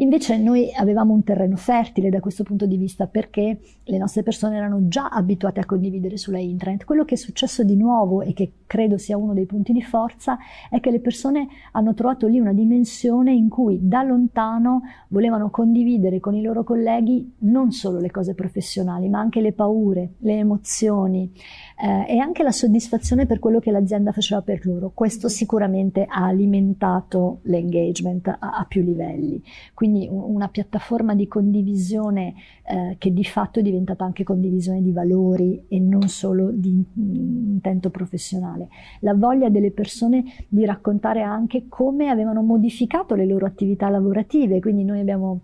Invece 0.00 0.38
noi 0.38 0.72
avevamo 0.72 1.12
un 1.12 1.24
terreno 1.24 1.56
fertile 1.56 2.08
da 2.08 2.20
questo 2.20 2.44
punto 2.44 2.66
di 2.66 2.76
vista 2.76 3.08
perché 3.08 3.58
le 3.82 3.98
nostre 3.98 4.22
persone 4.22 4.56
erano 4.56 4.86
già 4.86 5.08
abituate 5.08 5.58
a 5.58 5.66
condividere 5.66 6.16
sulla 6.16 6.38
intranet. 6.38 6.84
Quello 6.84 7.04
che 7.04 7.14
è 7.14 7.18
successo 7.18 7.64
di 7.64 7.74
nuovo 7.74 8.22
e 8.22 8.32
che 8.32 8.52
credo 8.66 8.96
sia 8.96 9.16
uno 9.16 9.34
dei 9.34 9.46
punti 9.46 9.72
di 9.72 9.82
forza 9.82 10.38
è 10.70 10.78
che 10.78 10.92
le 10.92 11.00
persone 11.00 11.48
hanno 11.72 11.94
trovato 11.94 12.28
lì 12.28 12.38
una 12.38 12.52
dimensione 12.52 13.32
in 13.32 13.48
cui 13.48 13.80
da 13.82 14.02
lontano 14.02 14.82
volevano 15.08 15.50
condividere 15.50 16.20
con 16.20 16.34
i 16.34 16.42
loro 16.42 16.64
colleghi 16.64 17.36
non 17.40 17.72
solo 17.72 17.98
le 17.98 18.10
cose 18.10 18.34
professionali, 18.34 19.08
ma 19.08 19.18
anche 19.18 19.40
le 19.40 19.52
paure, 19.52 20.14
le 20.18 20.38
emozioni 20.38 21.32
eh, 21.80 22.14
e 22.14 22.18
anche 22.18 22.42
la 22.42 22.50
soddisfazione 22.50 23.26
per 23.26 23.38
quello 23.38 23.60
che 23.60 23.70
l'azienda 23.70 24.12
faceva 24.12 24.42
per 24.42 24.66
loro. 24.66 24.90
Questo 24.92 25.28
sicuramente 25.28 26.04
ha 26.08 26.24
alimentato 26.24 27.40
l'engagement 27.42 28.26
a, 28.28 28.38
a 28.38 28.64
più 28.66 28.82
livelli. 28.82 29.42
Quindi 29.74 30.08
un, 30.10 30.34
una 30.34 30.48
piattaforma 30.48 31.14
di 31.14 31.28
condivisione 31.28 32.34
eh, 32.64 32.96
che 32.98 33.12
di 33.12 33.24
fatto 33.24 33.60
è 33.60 33.62
diventata 33.62 34.04
anche 34.04 34.24
condivisione 34.24 34.82
di 34.82 34.92
valori 34.92 35.66
e 35.68 35.78
non 35.78 36.08
solo 36.08 36.50
di 36.50 36.84
intento 36.94 37.90
professionale. 37.90 38.68
La 39.00 39.14
voglia 39.14 39.48
delle 39.48 39.70
persone 39.70 40.24
di 40.48 40.64
raccontare 40.64 41.22
anche 41.22 41.66
come 41.68 42.08
avevano 42.08 42.42
modificato 42.42 43.14
le 43.14 43.26
loro 43.26 43.46
attività 43.46 43.88
lavorative, 43.88 44.60
quindi 44.60 44.84
noi 44.84 45.00
abbiamo 45.00 45.40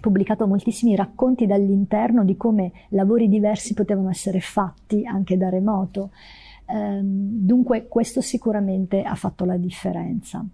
pubblicato 0.00 0.46
moltissimi 0.46 0.96
racconti 0.96 1.46
dall'interno 1.46 2.24
di 2.24 2.36
come 2.36 2.72
lavori 2.88 3.28
diversi 3.28 3.74
potevano 3.74 4.10
essere 4.10 4.40
fatti 4.40 5.06
anche 5.06 5.36
da 5.36 5.48
remoto. 5.48 6.10
Ehm, 6.66 7.04
dunque 7.44 7.86
questo 7.88 8.20
sicuramente 8.20 9.02
ha 9.02 9.14
fatto 9.14 9.44
la 9.44 9.56
differenza. 9.56 10.44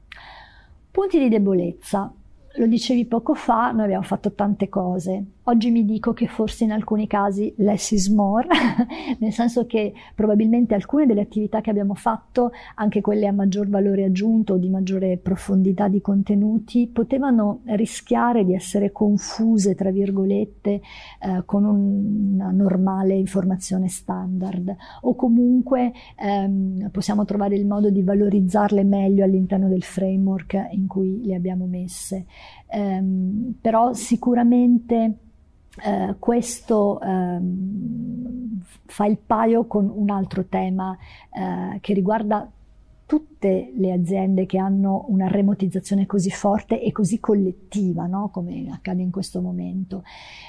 Punti 0.91 1.19
di 1.19 1.29
debolezza. 1.29 2.13
Lo 2.59 2.67
dicevi 2.67 3.05
poco 3.05 3.35
fa, 3.35 3.71
noi 3.71 3.85
abbiamo 3.85 4.03
fatto 4.03 4.33
tante 4.33 4.69
cose, 4.69 5.25
Oggi 5.49 5.71
mi 5.71 5.85
dico 5.85 6.13
che 6.13 6.27
forse 6.27 6.65
in 6.65 6.73
alcuni 6.73 7.07
casi 7.07 7.55
less 7.59 7.93
is 7.93 8.09
more, 8.09 8.49
nel 9.21 9.33
senso 9.33 9.65
che 9.65 9.93
probabilmente 10.13 10.75
alcune 10.75 11.07
delle 11.07 11.21
attività 11.21 11.61
che 11.61 11.71
abbiamo 11.71 11.95
fatto, 11.95 12.51
anche 12.75 13.01
quelle 13.01 13.29
a 13.29 13.33
maggior 13.33 13.69
valore 13.69 14.03
aggiunto, 14.03 14.57
di 14.57 14.69
maggiore 14.69 15.19
profondità 15.19 15.87
di 15.87 16.01
contenuti, 16.01 16.89
potevano 16.93 17.61
rischiare 17.67 18.45
di 18.45 18.55
essere 18.55 18.91
confuse, 18.91 19.77
tra 19.77 19.93
virgolette, 19.93 20.81
eh, 21.21 21.43
con 21.45 21.65
una 21.65 22.51
normale 22.51 23.15
informazione 23.15 23.87
standard 23.87 24.75
o 25.03 25.15
comunque 25.15 25.93
ehm, 26.17 26.91
possiamo 26.91 27.25
trovare 27.25 27.55
il 27.55 27.67
modo 27.67 27.89
di 27.89 28.03
valorizzarle 28.03 28.83
meglio 28.83 29.23
all'interno 29.23 29.69
del 29.69 29.85
framework 29.85 30.71
in 30.73 30.89
cui 30.89 31.25
le 31.25 31.37
abbiamo 31.37 31.67
messe. 31.67 32.27
Um, 32.69 33.55
però 33.61 33.93
sicuramente 33.93 35.19
eh, 35.85 36.15
questo 36.19 37.01
ehm, 37.01 38.63
fa 38.87 39.07
il 39.07 39.19
paio 39.19 39.67
con 39.67 39.91
un 39.95 40.11
altro 40.11 40.47
tema 40.47 40.97
eh, 41.31 41.79
che 41.81 41.93
riguarda 41.93 42.51
tutte 43.07 43.73
le 43.77 43.93
aziende 43.93 44.47
che 44.47 44.59
hanno 44.59 45.05
una 45.09 45.29
remotizzazione 45.29 46.07
così 46.07 46.31
forte 46.31 46.83
e 46.83 46.91
così 46.91 47.21
collettiva, 47.21 48.07
no? 48.07 48.31
come 48.31 48.67
accade 48.69 49.01
in 49.01 49.13
questo 49.13 49.41
momento. 49.41 50.03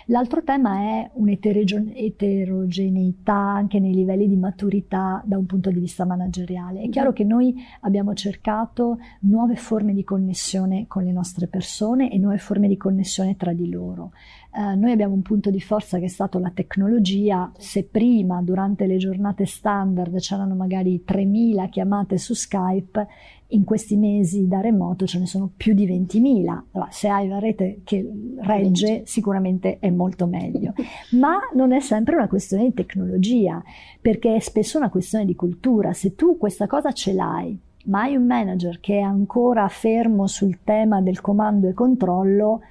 L'altro 0.08 0.42
tema 0.42 0.80
è 0.80 1.08
un'eterogeneità 1.14 3.36
anche 3.36 3.80
nei 3.80 3.94
livelli 3.94 4.28
di 4.28 4.38
maturità 4.38 5.22
da 5.24 5.38
un 5.38 5.46
punto 5.46 5.70
di 5.70 5.80
vista 5.80 6.04
manageriale. 6.04 6.82
È 6.82 6.90
chiaro 6.90 7.14
che 7.14 7.24
noi 7.24 7.54
abbiamo 7.82 8.16
cercato 8.16 8.98
nuove 9.22 9.56
forme 9.56 9.94
di 9.94 10.04
connessione 10.04 10.88
con 10.88 11.04
le 11.04 11.12
nostre 11.12 11.46
persone 11.46 12.12
e 12.12 12.18
nuove 12.18 12.40
forme 12.40 12.68
di 12.68 12.78
connessione 12.78 13.36
tra 13.36 13.54
di 13.54 13.70
loro. 13.70 14.14
Eh, 14.58 14.74
noi 14.74 14.92
abbiamo 14.92 15.14
un 15.14 15.22
punto 15.22 15.52
di 15.52 15.62
forza 15.62 16.00
che 16.00 16.06
è 16.06 16.10
stato 16.10 16.40
la 16.40 16.50
tecnologia. 16.52 17.52
Se 17.60 17.84
prima, 17.84 18.42
durante 18.42 18.88
le 18.88 18.98
giornate 18.98 19.46
standard, 19.46 20.18
c'erano 20.18 20.56
magari 20.56 21.04
3.000 21.08 21.70
chiamate 21.70 22.18
su 22.18 22.34
Skype, 22.34 23.08
in 23.52 23.64
questi 23.64 23.96
mesi 23.98 24.48
da 24.48 24.60
remoto 24.60 25.06
ce 25.06 25.20
ne 25.20 25.28
sono 25.28 25.52
più 25.56 25.76
di 25.76 25.88
20.000. 25.88 26.62
Allora, 26.72 26.90
se 26.90 27.08
hai 27.08 27.28
la 27.28 27.38
rete 27.38 27.82
che 27.84 28.04
regge, 28.40 29.04
sicuramente 29.06 29.78
è 29.80 29.92
molto 29.92 30.26
meglio. 30.26 30.74
Ma 31.12 31.38
non 31.54 31.72
è 31.72 31.80
sempre 31.80 32.16
una 32.16 32.28
questione 32.28 32.64
di 32.64 32.74
tecnologia, 32.74 33.62
perché 34.02 34.36
è 34.36 34.40
spesso 34.40 34.80
una 34.80 34.90
questione 34.90 35.26
di 35.26 35.36
cultura. 35.36 35.94
Se 35.94 36.16
tu 36.16 36.36
questa 36.36 36.66
cosa 36.66 36.92
ce 36.94 37.14
l'hai, 37.14 37.58
ma 37.86 38.02
hai 38.02 38.16
un 38.16 38.26
manager 38.26 38.80
che 38.80 38.98
è 38.98 39.02
ancora 39.02 39.68
fermo 39.68 40.26
sul 40.26 40.64
tema 40.64 41.00
del 41.00 41.22
comando 41.22 41.68
e 41.70 41.74
controllo, 41.74 42.62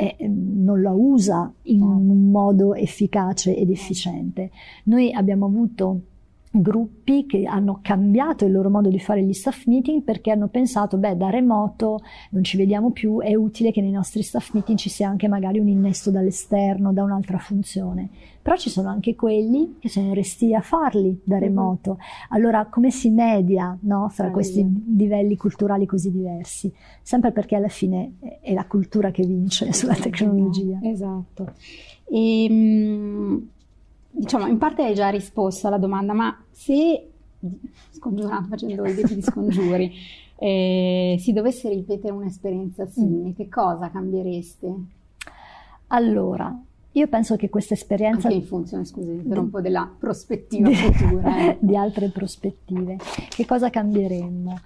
e 0.00 0.16
ehm, 0.18 0.62
non 0.62 0.80
la 0.80 0.92
usa 0.92 1.52
in 1.62 1.82
un 1.82 2.30
modo 2.30 2.74
efficace 2.74 3.54
ed 3.54 3.68
efficiente. 3.68 4.50
Noi 4.84 5.12
abbiamo 5.12 5.44
avuto 5.44 6.00
gruppi 6.52 7.26
che 7.26 7.44
hanno 7.44 7.78
cambiato 7.80 8.44
il 8.44 8.50
loro 8.50 8.70
modo 8.70 8.88
di 8.88 8.98
fare 8.98 9.22
gli 9.22 9.32
staff 9.32 9.66
meeting 9.66 10.02
perché 10.02 10.32
hanno 10.32 10.48
pensato, 10.48 10.96
beh, 10.96 11.16
da 11.16 11.30
remoto 11.30 12.00
non 12.30 12.42
ci 12.42 12.56
vediamo 12.56 12.90
più, 12.90 13.20
è 13.20 13.34
utile 13.34 13.70
che 13.70 13.80
nei 13.80 13.92
nostri 13.92 14.22
staff 14.22 14.52
meeting 14.52 14.76
ci 14.76 14.88
sia 14.88 15.08
anche 15.08 15.28
magari 15.28 15.60
un 15.60 15.68
innesto 15.68 16.10
dall'esterno, 16.10 16.92
da 16.92 17.04
un'altra 17.04 17.38
funzione. 17.38 18.08
Però 18.42 18.56
ci 18.56 18.70
sono 18.70 18.88
anche 18.88 19.14
quelli 19.14 19.76
che 19.78 19.88
sono 19.88 20.12
resti 20.12 20.52
a 20.54 20.60
farli 20.60 21.20
da 21.22 21.36
mhm. 21.36 21.42
remoto. 21.42 21.98
Allora, 22.30 22.66
come 22.66 22.90
si 22.90 23.10
media 23.10 23.76
no, 23.82 24.08
fra 24.08 24.30
questi 24.30 24.66
livelli 24.96 25.36
culturali 25.36 25.86
così 25.86 26.10
diversi? 26.10 26.72
Sempre 27.02 27.30
perché 27.30 27.54
alla 27.54 27.68
fine 27.68 28.14
è 28.40 28.52
la 28.54 28.64
cultura 28.64 29.10
che 29.10 29.24
vince 29.24 29.72
sulla 29.72 29.94
tecnologia. 29.94 30.78
Esatto. 30.82 31.52
E, 32.08 32.44
ehm, 32.44 33.48
diciamo, 34.10 34.46
in 34.46 34.58
parte 34.58 34.82
hai 34.82 34.94
già 34.94 35.08
risposto 35.08 35.66
alla 35.66 35.78
domanda, 35.78 36.12
ma 36.12 36.36
se, 36.50 37.10
scongiurando, 37.90 38.48
facendo 38.48 38.84
i 38.84 38.94
di 38.94 39.22
scongiuri, 39.22 39.92
eh, 40.36 41.16
si 41.18 41.32
dovesse 41.32 41.68
ripetere 41.68 42.12
un'esperienza 42.12 42.86
simile, 42.86 43.30
mm. 43.30 43.34
che 43.34 43.48
cosa 43.48 43.90
cambiereste? 43.90 44.74
Allora, 45.88 46.56
io 46.92 47.06
penso 47.06 47.36
che 47.36 47.48
questa 47.48 47.74
esperienza... 47.74 48.26
Anche 48.26 48.40
in 48.40 48.46
funzione, 48.46 48.84
scusi, 48.84 49.12
per 49.12 49.38
un 49.38 49.50
po' 49.50 49.60
della 49.60 49.88
prospettiva 49.96 50.70
futura. 50.70 51.28
Eh. 51.40 51.56
di 51.60 51.76
altre 51.76 52.08
prospettive. 52.08 52.98
Che 53.28 53.46
cosa 53.46 53.70
cambieremmo? 53.70 54.58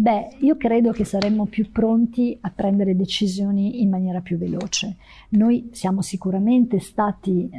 Beh, 0.00 0.36
io 0.42 0.56
credo 0.56 0.92
che 0.92 1.02
saremmo 1.02 1.46
più 1.46 1.72
pronti 1.72 2.38
a 2.42 2.52
prendere 2.54 2.94
decisioni 2.94 3.82
in 3.82 3.90
maniera 3.90 4.20
più 4.20 4.38
veloce. 4.38 4.94
Noi 5.30 5.70
siamo 5.72 6.02
sicuramente 6.02 6.78
stati 6.78 7.48
eh, 7.50 7.58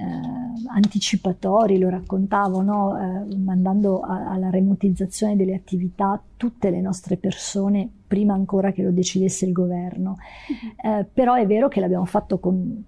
anticipatori, 0.74 1.78
lo 1.78 1.90
raccontavo, 1.90 2.62
no? 2.62 2.98
eh, 2.98 3.36
mandando 3.36 4.00
a, 4.00 4.32
alla 4.32 4.50
remotizzazione 4.50 5.36
delle 5.36 5.54
attività 5.54 6.24
tutte 6.38 6.70
le 6.70 6.80
nostre 6.80 7.18
persone 7.18 7.90
prima 8.08 8.36
ancora 8.36 8.72
che 8.72 8.84
lo 8.84 8.92
decidesse 8.92 9.46
il 9.46 9.52
governo. 9.52 10.16
Mm-hmm. 10.16 11.00
Eh, 11.00 11.06
però 11.14 11.34
è 11.34 11.46
vero 11.46 11.68
che 11.68 11.82
l'abbiamo 11.82 12.06
fatto 12.06 12.40
con 12.40 12.86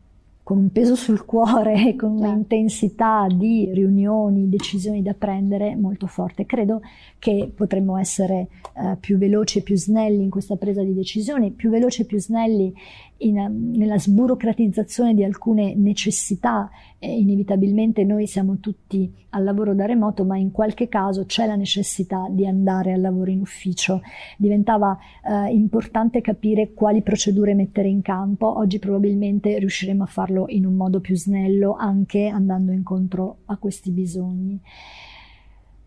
con 0.51 0.59
un 0.59 0.71
peso 0.73 0.95
sul 0.95 1.23
cuore 1.23 1.87
e 1.87 1.95
con 1.95 2.17
un'intensità 2.17 3.25
di 3.33 3.71
riunioni, 3.73 4.49
decisioni 4.49 5.01
da 5.01 5.13
prendere 5.13 5.77
molto 5.77 6.07
forte. 6.07 6.45
Credo 6.45 6.81
che 7.19 7.49
potremmo 7.55 7.95
essere 7.95 8.49
uh, 8.73 8.99
più 8.99 9.17
veloci 9.17 9.59
e 9.59 9.61
più 9.61 9.77
snelli 9.77 10.21
in 10.21 10.29
questa 10.29 10.57
presa 10.57 10.83
di 10.83 10.93
decisioni, 10.93 11.51
più 11.51 11.69
veloci 11.69 12.01
e 12.01 12.05
più 12.05 12.19
snelli 12.19 12.73
in, 13.21 13.71
nella 13.73 13.97
sburocratizzazione 13.97 15.13
di 15.13 15.23
alcune 15.23 15.75
necessità. 15.75 16.69
Eh, 16.99 17.19
inevitabilmente 17.19 18.03
noi 18.03 18.27
siamo 18.27 18.59
tutti 18.59 19.11
al 19.29 19.43
lavoro 19.43 19.73
da 19.73 19.85
remoto, 19.85 20.23
ma 20.23 20.37
in 20.37 20.51
qualche 20.51 20.87
caso 20.87 21.25
c'è 21.25 21.45
la 21.45 21.55
necessità 21.55 22.27
di 22.29 22.45
andare 22.45 22.93
al 22.93 23.01
lavoro 23.01 23.31
in 23.31 23.41
ufficio. 23.41 24.01
Diventava 24.37 24.97
eh, 25.23 25.53
importante 25.53 26.21
capire 26.21 26.73
quali 26.73 27.01
procedure 27.01 27.53
mettere 27.53 27.87
in 27.87 28.01
campo. 28.01 28.57
Oggi 28.57 28.79
probabilmente 28.79 29.57
riusciremo 29.57 30.03
a 30.03 30.07
farlo 30.07 30.45
in 30.49 30.65
un 30.65 30.75
modo 30.75 30.99
più 30.99 31.15
snello 31.15 31.75
anche 31.75 32.27
andando 32.27 32.71
incontro 32.71 33.37
a 33.45 33.57
questi 33.57 33.91
bisogni. 33.91 34.59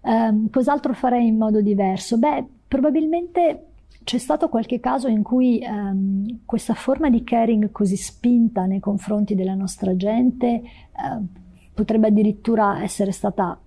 Um, 0.01 0.51
cos'altro 0.51 0.93
farei 0.93 1.27
in 1.27 1.39
modo 1.39 1.63
diverso? 1.63 2.19
Beh, 2.19 2.45
probabilmente 2.69 3.69
c'è 4.05 4.19
stato 4.19 4.49
qualche 4.49 4.79
caso 4.81 5.09
in 5.09 5.23
cui 5.23 5.65
um, 5.67 6.41
questa 6.45 6.75
forma 6.75 7.11
di 7.11 7.25
caring 7.25 7.71
così 7.73 7.97
spinta 7.97 8.67
nei 8.67 8.81
confronti 8.81 9.35
della 9.35 9.55
nostra 9.55 9.97
gente 9.97 10.63
uh, 10.93 11.27
potrebbe 11.73 12.09
addirittura 12.09 12.83
essere 12.83 13.11
stata 13.11 13.59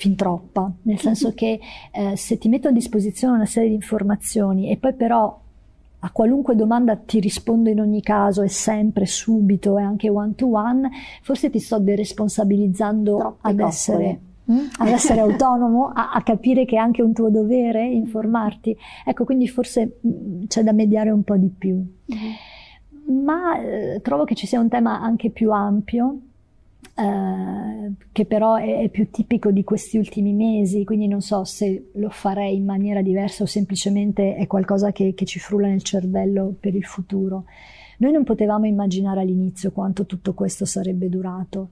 fin 0.00 0.14
troppa, 0.14 0.70
nel 0.82 0.98
senso 0.98 1.34
che 1.34 1.60
eh, 1.92 2.16
se 2.16 2.38
ti 2.38 2.48
metto 2.48 2.68
a 2.68 2.72
disposizione 2.72 3.34
una 3.34 3.44
serie 3.44 3.68
di 3.68 3.74
informazioni 3.74 4.70
e 4.70 4.78
poi 4.78 4.94
però 4.94 5.38
a 6.02 6.10
qualunque 6.10 6.54
domanda 6.54 6.96
ti 6.96 7.20
rispondo 7.20 7.68
in 7.68 7.80
ogni 7.80 8.00
caso 8.00 8.40
e 8.40 8.48
sempre, 8.48 9.04
subito 9.04 9.76
e 9.76 9.82
anche 9.82 10.08
one 10.08 10.34
to 10.34 10.52
one, 10.52 10.88
forse 11.20 11.50
ti 11.50 11.58
sto 11.58 11.78
deresponsabilizzando 11.78 13.16
Troppe 13.16 13.48
ad 13.48 13.60
essere, 13.60 14.20
mm, 14.22 14.29
ad 14.78 14.88
essere 14.88 15.20
autonomo, 15.20 15.92
a, 15.94 16.12
a, 16.12 16.22
capire 16.22 16.64
che 16.64 16.76
è 16.76 16.78
anche 16.78 17.02
un 17.02 17.12
tuo 17.12 17.30
dovere 17.30 17.86
informarti. 17.86 18.76
Ecco, 19.04 19.24
quindi 19.24 19.48
forse 19.48 20.00
mm, 20.06 20.44
c'è 20.46 20.62
da 20.62 20.72
mediare 20.72 21.10
un 21.10 21.22
po' 21.22 21.36
di 21.36 21.48
più. 21.48 21.76
Mm-hmm. 21.76 23.24
Ma 23.24 23.60
eh, 23.60 24.00
trovo 24.02 24.24
che 24.24 24.34
ci 24.34 24.46
sia 24.46 24.60
un 24.60 24.68
tema 24.68 25.00
anche 25.00 25.30
più 25.30 25.50
ampio 25.50 26.20
eh, 27.00 27.92
che 28.12 28.26
però 28.26 28.56
è, 28.56 28.82
è, 28.82 28.88
più 28.88 29.10
tipico 29.10 29.50
di 29.50 29.64
questi 29.64 29.96
ultimi 29.96 30.32
mesi, 30.34 30.84
quindi 30.84 31.06
non 31.06 31.22
so 31.22 31.44
se 31.44 31.90
lo 31.94 32.10
farei 32.10 32.56
in 32.56 32.64
maniera 32.64 33.00
diversa 33.00 33.44
o 33.44 33.46
semplicemente 33.46 34.34
è 34.34 34.46
qualcosa 34.46 34.92
che, 34.92 35.14
che 35.14 35.24
ci 35.24 35.38
frulla 35.38 35.68
nel 35.68 35.82
cervello 35.82 36.54
per 36.58 36.74
il 36.74 36.84
futuro. 36.84 37.44
Noi 37.98 38.12
non 38.12 38.24
potevamo 38.24 38.66
immaginare 38.66 39.20
all'inizio 39.20 39.72
quanto 39.72 40.06
tutto 40.06 40.34
questo 40.34 40.64
sarebbe 40.64 41.08
durato. 41.08 41.70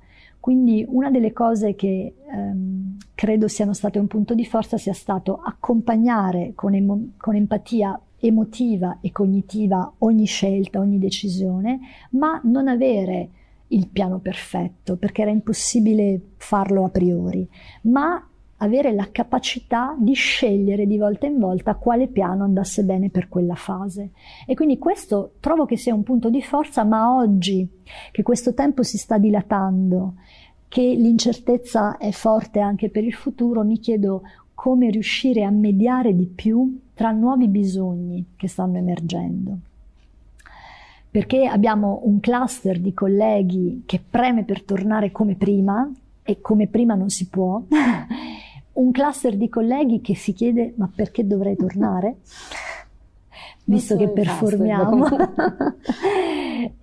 Quindi 0.49 0.83
una 0.89 1.11
delle 1.11 1.35
cose 1.35 1.75
che 1.75 2.15
ehm, 2.27 2.97
credo 3.15 3.49
siano 3.49 3.75
state 3.75 3.99
un 3.99 4.07
punto 4.07 4.33
di 4.33 4.47
forza 4.47 4.79
sia 4.79 4.95
stato 4.95 5.43
accompagnare 5.45 6.53
con, 6.55 6.75
emo- 6.75 7.11
con, 7.19 7.37
empatia 7.37 8.01
emotiva 8.19 8.97
e 9.03 9.13
cognitiva 9.13 9.93
ogni 9.99 10.25
scelta, 10.25 10.79
ogni 10.79 10.99
decisione, 10.99 11.81
ma 12.13 12.41
non 12.45 12.67
avere 12.67 13.29
il 13.67 13.89
piano 13.89 14.21
perfetto, 14.21 14.97
perché 14.97 15.21
era 15.21 15.31
impossibile 15.31 16.19
farlo 16.39 16.87
a 16.87 16.89
priori, 16.89 17.47
ma 17.83 18.27
avere 18.59 18.93
la 18.93 19.09
capacità 19.11 19.95
di 19.99 20.15
scegliere 20.15 20.87
di 20.87 20.99
volta 20.99 21.27
in 21.27 21.39
volta 21.39 21.75
quale 21.75 22.09
piano 22.09 22.45
andasse 22.45 22.83
bene 22.83 23.11
per 23.11 23.29
quella 23.29 23.55
fase. 23.55 24.11
E 24.47 24.55
quindi 24.55 24.79
questo 24.79 25.33
trovo 25.41 25.65
che 25.65 25.77
sia 25.77 25.95
un 25.95 26.03
punto 26.03 26.31
di 26.31 26.43
forza, 26.43 26.85
ma 26.85 27.15
oggi 27.15 27.69
che 28.11 28.23
questo 28.23 28.55
tempo 28.55 28.83
si 28.83 28.99
sta 28.99 29.19
dilatando, 29.19 30.15
che 30.69 30.83
l'incertezza 30.83 31.97
è 31.97 32.11
forte 32.11 32.61
anche 32.61 32.91
per 32.91 33.05
il 33.05 33.15
futuro, 33.15 33.65
mi 33.65 33.79
chiedo 33.79 34.23
come 34.55 34.91
riuscire 34.91 35.45
a 35.45 35.51
mediare 35.51 36.15
di 36.15 36.27
più 36.27 36.81
tra 36.95 37.13
nuovi 37.13 37.47
bisogni 37.47 38.25
che 38.37 38.49
stanno 38.49 38.79
emergendo 38.79 39.59
perché 41.11 41.47
abbiamo 41.47 42.03
un 42.05 42.21
cluster 42.21 42.79
di 42.79 42.93
colleghi 42.93 43.83
che 43.87 44.01
preme 44.09 44.45
per 44.45 44.63
tornare 44.63 45.11
come 45.11 45.37
prima 45.37 45.91
e 46.23 46.41
come 46.41 46.67
prima 46.67 46.95
non 46.95 47.09
si 47.09 47.29
può, 47.29 47.63
un 48.79 48.91
cluster 48.91 49.37
di 49.37 49.49
colleghi 49.49 50.01
che 50.01 50.15
si 50.15 50.33
chiede 50.33 50.75
ma 50.77 50.91
perché 50.93 51.27
dovrei 51.27 51.57
tornare? 51.57 52.17
Visto 53.65 53.97
che 53.97 54.09
performiamo. 54.09 55.07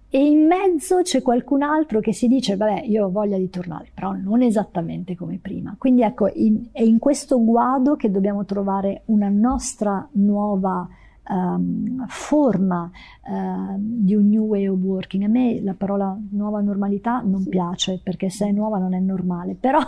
e 0.10 0.26
in 0.26 0.46
mezzo 0.46 1.02
c'è 1.02 1.22
qualcun 1.24 1.64
altro 1.64 2.00
che 2.00 2.14
si 2.14 2.28
dice 2.28 2.56
vabbè 2.56 2.84
io 2.84 3.06
ho 3.06 3.12
voglia 3.12 3.38
di 3.38 3.50
tornare, 3.50 3.90
però 3.94 4.14
non 4.14 4.42
esattamente 4.44 5.16
come 5.16 5.40
prima. 5.42 5.76
Quindi 5.78 6.04
ecco, 6.04 6.30
in, 6.32 6.68
è 6.72 6.84
in 6.84 7.00
questo 7.00 7.44
guado 7.44 7.96
che 7.96 8.12
dobbiamo 8.12 8.46
trovare 8.46 9.02
una 9.06 9.30
nostra 9.30 10.08
nuova 10.14 10.88
um, 11.30 12.06
forma 12.08 12.90
uh, 13.24 13.76
di 13.78 14.16
un 14.16 14.28
new 14.28 14.46
way 14.46 14.68
of 14.68 14.80
working. 14.80 15.24
A 15.24 15.28
me 15.28 15.62
la 15.62 15.74
parola 15.74 16.18
nuova 16.32 16.62
normalità 16.62 17.22
non 17.22 17.42
sì. 17.42 17.50
piace 17.50 18.00
perché 18.02 18.30
se 18.30 18.48
è 18.48 18.52
nuova 18.52 18.78
non 18.78 18.94
è 18.94 19.00
normale, 19.00 19.56
però, 19.56 19.80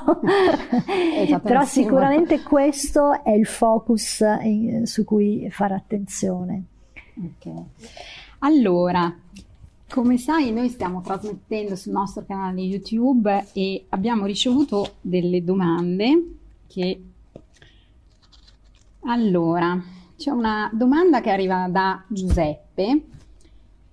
però 1.41 1.63
sicuramente 1.65 2.41
questo 2.41 3.23
è 3.23 3.31
il 3.31 3.45
focus 3.45 4.23
in, 4.41 4.85
su 4.85 5.03
cui 5.03 5.47
fare 5.49 5.75
attenzione. 5.75 6.63
Okay. 7.37 7.63
Allora, 8.39 9.13
come 9.89 10.17
sai, 10.17 10.51
noi 10.51 10.69
stiamo 10.69 11.01
trasmettendo 11.01 11.75
sul 11.75 11.93
nostro 11.93 12.23
canale 12.25 12.61
YouTube 12.61 13.47
e 13.53 13.85
abbiamo 13.89 14.25
ricevuto 14.25 14.95
delle 15.01 15.43
domande 15.43 16.35
che 16.67 17.01
allora 19.09 19.81
c'è 20.17 20.31
una 20.31 20.69
domanda 20.73 21.21
che 21.21 21.29
arriva 21.29 21.67
da 21.69 22.03
Giuseppe 22.07 23.03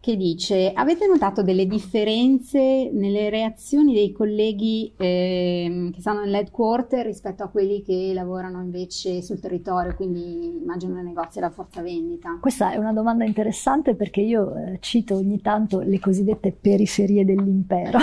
che 0.04 0.18
dice 0.18 0.70
avete 0.74 1.06
notato 1.06 1.42
delle 1.42 1.66
differenze 1.66 2.90
nelle 2.92 3.30
reazioni 3.30 3.94
dei 3.94 4.12
colleghi 4.12 4.92
eh, 4.98 5.88
che 5.94 6.00
stanno 6.02 6.20
nell'headquarter 6.20 7.06
rispetto 7.06 7.42
a 7.42 7.48
quelli 7.48 7.80
che 7.80 8.10
lavorano 8.12 8.60
invece 8.60 9.22
sul 9.22 9.40
territorio, 9.40 9.94
quindi 9.94 10.58
immagino 10.60 10.96
nei 10.96 11.04
negozi 11.04 11.38
della 11.38 11.50
forza 11.50 11.80
vendita? 11.80 12.36
Questa 12.38 12.72
è 12.72 12.76
una 12.76 12.92
domanda 12.92 13.24
interessante 13.24 13.94
perché 13.94 14.20
io 14.20 14.54
eh, 14.54 14.78
cito 14.80 15.14
ogni 15.14 15.40
tanto 15.40 15.80
le 15.80 15.98
cosiddette 15.98 16.52
periferie 16.52 17.24
dell'impero, 17.24 17.96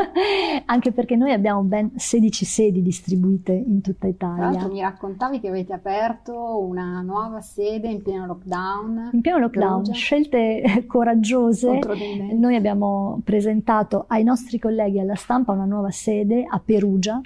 anche 0.64 0.92
perché 0.92 1.14
noi 1.14 1.32
abbiamo 1.32 1.60
ben 1.60 1.92
16 1.94 2.44
sedi 2.46 2.80
distribuite 2.80 3.52
in 3.52 3.82
tutta 3.82 4.06
Italia. 4.06 4.36
Tra 4.36 4.50
l'altro 4.50 4.72
mi 4.72 4.80
raccontavi 4.80 5.40
che 5.40 5.48
avete 5.48 5.74
aperto 5.74 6.58
una 6.58 7.02
nuova 7.02 7.42
sede 7.42 7.88
in 7.88 8.00
pieno 8.00 8.24
lockdown. 8.24 9.10
In 9.12 9.20
pieno 9.20 9.36
lockdown, 9.40 9.92
scelte 9.92 10.86
coraggiose 10.86 11.32
coraggiose, 11.34 12.34
noi 12.34 12.56
abbiamo 12.56 13.20
presentato 13.24 14.04
ai 14.08 14.22
nostri 14.22 14.58
colleghi 14.58 15.00
alla 15.00 15.14
stampa 15.14 15.52
una 15.52 15.64
nuova 15.64 15.90
sede 15.90 16.44
a 16.48 16.60
Perugia 16.64 17.20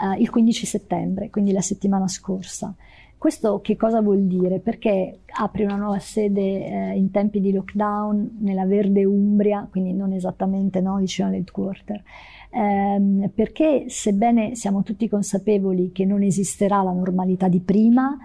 eh, 0.00 0.20
il 0.20 0.30
15 0.30 0.66
settembre, 0.66 1.30
quindi 1.30 1.52
la 1.52 1.60
settimana 1.60 2.08
scorsa. 2.08 2.74
Questo 3.18 3.60
che 3.60 3.74
cosa 3.74 4.00
vuol 4.00 4.26
dire? 4.26 4.60
Perché 4.60 5.22
apri 5.40 5.64
una 5.64 5.74
nuova 5.74 5.98
sede 5.98 6.40
eh, 6.40 6.96
in 6.96 7.10
tempi 7.10 7.40
di 7.40 7.50
lockdown 7.50 8.38
nella 8.42 8.64
verde 8.64 9.04
Umbria, 9.04 9.66
quindi 9.68 9.92
non 9.92 10.12
esattamente 10.12 10.80
no, 10.80 10.98
vicino 10.98 11.26
all'headquarter? 11.26 12.00
Eh, 12.50 13.30
perché 13.34 13.86
sebbene 13.88 14.54
siamo 14.54 14.84
tutti 14.84 15.08
consapevoli 15.08 15.90
che 15.90 16.04
non 16.04 16.22
esisterà 16.22 16.80
la 16.82 16.92
normalità 16.92 17.48
di 17.48 17.58
prima, 17.58 18.16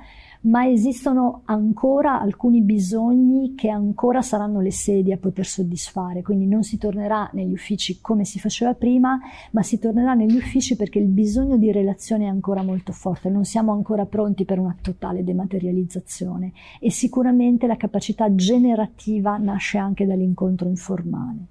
ma 0.43 0.67
esistono 0.67 1.41
ancora 1.45 2.19
alcuni 2.19 2.62
bisogni 2.62 3.53
che 3.56 3.69
ancora 3.69 4.21
saranno 4.21 4.60
le 4.60 4.71
sedi 4.71 5.13
a 5.13 5.17
poter 5.17 5.45
soddisfare, 5.45 6.21
quindi 6.21 6.47
non 6.47 6.63
si 6.63 6.77
tornerà 6.77 7.29
negli 7.34 7.53
uffici 7.53 7.99
come 8.01 8.25
si 8.25 8.39
faceva 8.39 8.73
prima, 8.73 9.19
ma 9.51 9.63
si 9.63 9.79
tornerà 9.79 10.13
negli 10.13 10.36
uffici 10.36 10.75
perché 10.75 10.99
il 10.99 11.08
bisogno 11.08 11.58
di 11.58 11.71
relazione 11.71 12.25
è 12.25 12.27
ancora 12.27 12.62
molto 12.62 12.91
forte, 12.91 13.29
non 13.29 13.45
siamo 13.45 13.71
ancora 13.71 14.06
pronti 14.06 14.43
per 14.43 14.60
una 14.60 14.75
totale 14.82 15.23
dematerializzazione. 15.23 16.51
E 16.79 16.91
sicuramente 16.91 17.65
la 17.65 17.77
capacità 17.77 18.34
generativa 18.36 19.38
nasce 19.38 19.77
anche 19.77 20.06
dall'incontro 20.06 20.67
informale. 20.67 21.47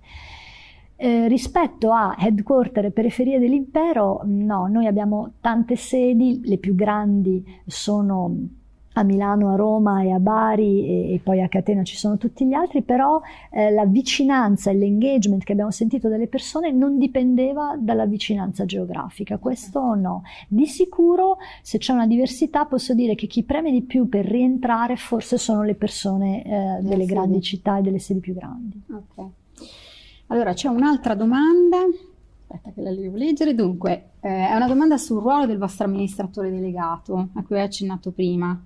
Eh, 0.96 1.28
rispetto 1.28 1.92
a 1.92 2.14
headquarter 2.18 2.85
e 2.85 2.90
periferie 2.90 3.38
dell'impero, 3.38 4.20
no, 4.24 4.66
noi 4.66 4.87
abbiamo 4.87 5.33
tante 5.40 5.76
sedi, 5.76 6.42
le 6.44 6.59
più 6.59 6.74
grandi 6.74 7.44
sono 7.66 8.61
a 8.94 9.02
Milano, 9.02 9.52
a 9.52 9.57
Roma 9.57 10.02
e 10.02 10.11
a 10.11 10.18
Bari 10.18 10.87
e, 10.87 11.14
e, 11.14 11.20
poi 11.22 11.40
a 11.40 11.48
Catena 11.48 11.83
ci 11.83 11.96
sono 11.96 12.16
tutti 12.18 12.46
gli 12.46 12.52
altri, 12.52 12.83
però 12.83 13.20
eh, 13.50 13.70
la 13.70 13.87
vicinanza 13.87 14.70
e 14.70 14.74
l'engagement 14.74 15.44
che 15.44 15.52
abbiamo 15.52 15.70
sentito 15.70 16.09
dalle 16.09 16.26
persone 16.26 16.72
non 16.72 16.98
dipendeva 16.98 17.76
dalla 17.78 18.07
vicinanza 18.07 18.64
geografica, 18.64 19.38
questo 19.38 19.94
no. 19.94 20.22
Di 20.48 20.66
sicuro 20.66 21.38
se 21.62 21.78
c'è 21.78 21.92
una 21.92 22.07
diversità 22.07 22.64
posso 22.66 22.94
dire 22.94 23.14
che 23.14 23.26
chi 23.26 23.42
preme 23.42 23.70
di 23.70 23.83
più 23.83 24.09
per 24.09 24.26
rientrare 24.26 24.96
forse 24.96 25.38
sono 25.38 25.62
le 25.62 25.74
persone 25.74 26.44
eh, 26.44 26.83
delle 26.83 27.07
grandi 27.07 27.40
città 27.40 27.78
e 27.78 27.83
delle 27.83 27.98
sedi 27.98 28.20
più 28.20 28.35
grandi. 28.35 28.81
Ok. 28.90 29.26
Allora 30.26 30.52
c'è 30.52 30.68
un'altra 30.68 31.14
domanda 31.14 31.78
aspetta 32.52 32.70
che 32.72 32.83
la 32.83 32.94
devo 32.94 33.16
leggere. 33.16 33.55
Dunque, 33.55 34.11
eh, 34.20 34.48
è 34.48 34.55
una 34.55 34.66
domanda 34.66 34.96
sul 34.98 35.20
ruolo 35.20 35.46
del 35.46 35.59
vostro 35.59 35.87
amministratore 35.87 36.50
delegato, 36.50 37.28
a 37.35 37.42
cui 37.42 37.57
ho 37.57 37.62
accennato 37.62 38.11
prima. 38.11 38.61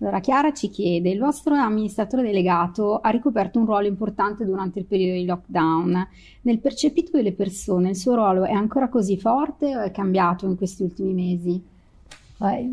Allora, 0.00 0.20
Chiara 0.20 0.52
ci 0.54 0.70
chiede, 0.70 1.10
il 1.10 1.18
vostro 1.18 1.54
amministratore 1.54 2.22
delegato 2.22 3.00
ha 3.00 3.10
ricoperto 3.10 3.58
un 3.58 3.66
ruolo 3.66 3.86
importante 3.86 4.46
durante 4.46 4.78
il 4.78 4.86
periodo 4.86 5.18
di 5.18 5.26
lockdown. 5.26 6.08
Nel 6.42 6.58
percepito 6.58 7.10
delle 7.12 7.32
persone, 7.32 7.90
il 7.90 7.96
suo 7.96 8.14
ruolo 8.14 8.44
è 8.44 8.52
ancora 8.52 8.88
così 8.88 9.18
forte 9.18 9.76
o 9.76 9.80
è 9.80 9.90
cambiato 9.90 10.46
in 10.46 10.56
questi 10.56 10.84
ultimi 10.84 11.12
mesi? 11.12 11.62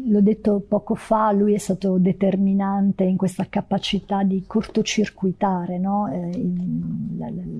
L'ho 0.05 0.21
detto 0.21 0.63
poco 0.65 0.95
fa, 0.95 1.33
lui 1.33 1.53
è 1.53 1.57
stato 1.57 1.97
determinante 1.97 3.03
in 3.03 3.17
questa 3.17 3.47
capacità 3.49 4.23
di 4.23 4.45
cortocircuitare 4.47 5.77
no? 5.77 6.07
eh, 6.07 6.31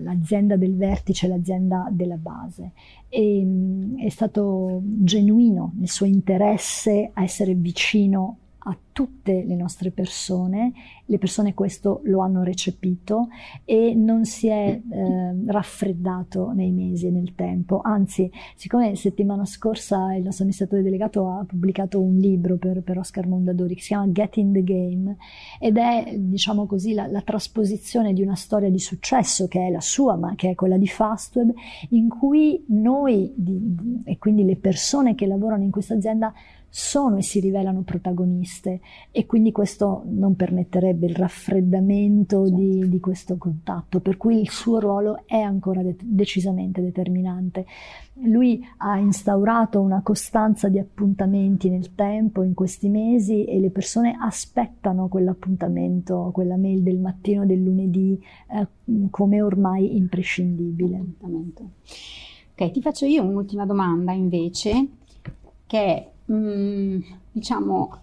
l'azienda 0.04 0.56
del 0.56 0.78
vertice, 0.78 1.28
l'azienda 1.28 1.90
della 1.92 2.16
base. 2.16 2.72
E, 3.10 3.44
mm, 3.44 4.00
è 4.00 4.08
stato 4.08 4.80
genuino 4.82 5.74
nel 5.76 5.90
suo 5.90 6.06
interesse 6.06 7.12
a 7.14 7.24
essere 7.24 7.54
vicino 7.56 8.38
a 8.68 8.78
tutte 8.92 9.44
le 9.46 9.56
nostre 9.56 9.92
persone, 9.92 10.74
le 11.06 11.18
persone 11.18 11.54
questo 11.54 12.02
lo 12.06 12.20
hanno 12.20 12.44
recepito 12.44 13.30
e 13.64 13.94
non 13.96 14.26
si 14.26 14.48
è 14.48 14.82
eh, 14.90 15.36
raffreddato 15.46 16.52
nei 16.52 16.72
mesi 16.72 17.08
e 17.08 17.12
nel 17.12 17.34
tempo, 17.34 17.80
anzi 17.82 18.30
siccome 18.56 18.96
settimana 18.96 19.46
scorsa 19.46 20.14
il 20.16 20.24
nostro 20.24 20.44
amministratore 20.44 20.82
delegato 20.82 21.30
ha 21.30 21.46
pubblicato 21.46 22.02
un 22.02 22.18
libro 22.18 22.58
per, 22.58 22.82
per 22.82 22.98
Oscar 22.98 23.28
Mondadori 23.28 23.76
che 23.76 23.82
si 23.82 23.88
chiama 23.90 24.08
Get 24.08 24.36
in 24.38 24.52
the 24.52 24.64
Game 24.64 25.16
ed 25.60 25.78
è 25.78 26.16
diciamo 26.18 26.66
così 26.66 26.94
la, 26.94 27.08
la 27.08 27.22
trasposizione 27.22 28.14
di 28.14 28.22
una 28.22 28.36
storia 28.36 28.70
di 28.70 28.80
successo 28.80 29.48
che 29.48 29.68
è 29.68 29.70
la 29.70 29.82
sua 29.82 30.16
ma 30.16 30.36
che 30.36 30.50
è 30.50 30.56
quella 30.56 30.78
di 30.78 30.88
Fastweb 30.88 31.54
in 31.90 32.10
cui 32.10 32.66
noi 32.68 33.32
di, 33.36 33.60
di, 33.62 34.02
e 34.04 34.18
quindi 34.18 34.44
le 34.44 34.58
persone 34.58 35.16
che 35.16 35.26
lavorano 35.26 35.64
in 35.64 35.72
questa 35.72 35.94
azienda 35.94 36.34
sono 36.70 37.18
e 37.18 37.24
si 37.24 37.40
rivelano 37.40 37.82
protagoniste 37.82 38.82
e 39.12 39.26
quindi 39.26 39.52
questo 39.52 40.04
non 40.06 40.36
permetterebbe 40.36 41.08
il 41.08 41.16
raffreddamento 41.16 42.46
certo. 42.46 42.56
di, 42.56 42.90
di, 42.90 43.00
questo 43.00 43.38
contatto, 43.38 44.00
per 44.00 44.18
cui 44.18 44.40
il 44.40 44.50
suo 44.50 44.80
ruolo 44.80 45.24
è 45.26 45.40
ancora 45.40 45.82
de- 45.82 45.96
decisamente 46.00 46.82
determinante. 46.82 47.66
Lui 48.24 48.64
ha 48.78 48.98
instaurato 48.98 49.80
una 49.80 50.02
costanza 50.02 50.70
di 50.70 50.80
appuntamenti 50.80 51.70
nel 51.70 51.96
tempo, 51.96 52.44
in 52.44 52.54
questi 52.54 52.90
mesi, 52.90 53.46
e 53.46 53.60
le 53.60 53.70
persone 53.70 54.16
aspettano 54.20 55.08
quell'appuntamento, 55.08 56.32
quella 56.34 56.58
mail 56.58 56.82
del 56.82 57.00
mattino 57.00 57.46
del 57.46 57.64
lunedì, 57.64 58.20
eh, 58.50 58.68
come 59.10 59.42
ormai 59.42 59.96
imprescindibile. 59.96 61.04
Ok, 61.20 62.72
ti 62.72 62.82
faccio 62.82 63.06
io 63.06 63.24
un'ultima 63.24 63.66
domanda 63.66 64.12
invece, 64.14 64.88
che 65.68 65.80
è 65.80 66.12
mm, 66.32 67.00
diciamo, 67.32 68.02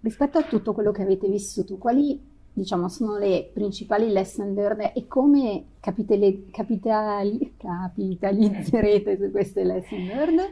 rispetto 0.00 0.38
a 0.38 0.42
tutto 0.42 0.72
quello 0.72 0.92
che 0.92 1.02
avete 1.02 1.28
vissuto, 1.28 1.76
quali 1.76 2.20
diciamo, 2.52 2.88
sono 2.88 3.16
le 3.16 3.50
principali 3.52 4.10
lesson 4.10 4.52
learned 4.52 4.92
e 4.94 5.06
come 5.06 5.64
capitali, 5.80 6.48
capitali, 6.50 7.54
capitalizzerete 7.56 9.16
su 9.16 9.30
queste 9.30 9.64
lesson 9.64 10.04
learned? 10.04 10.50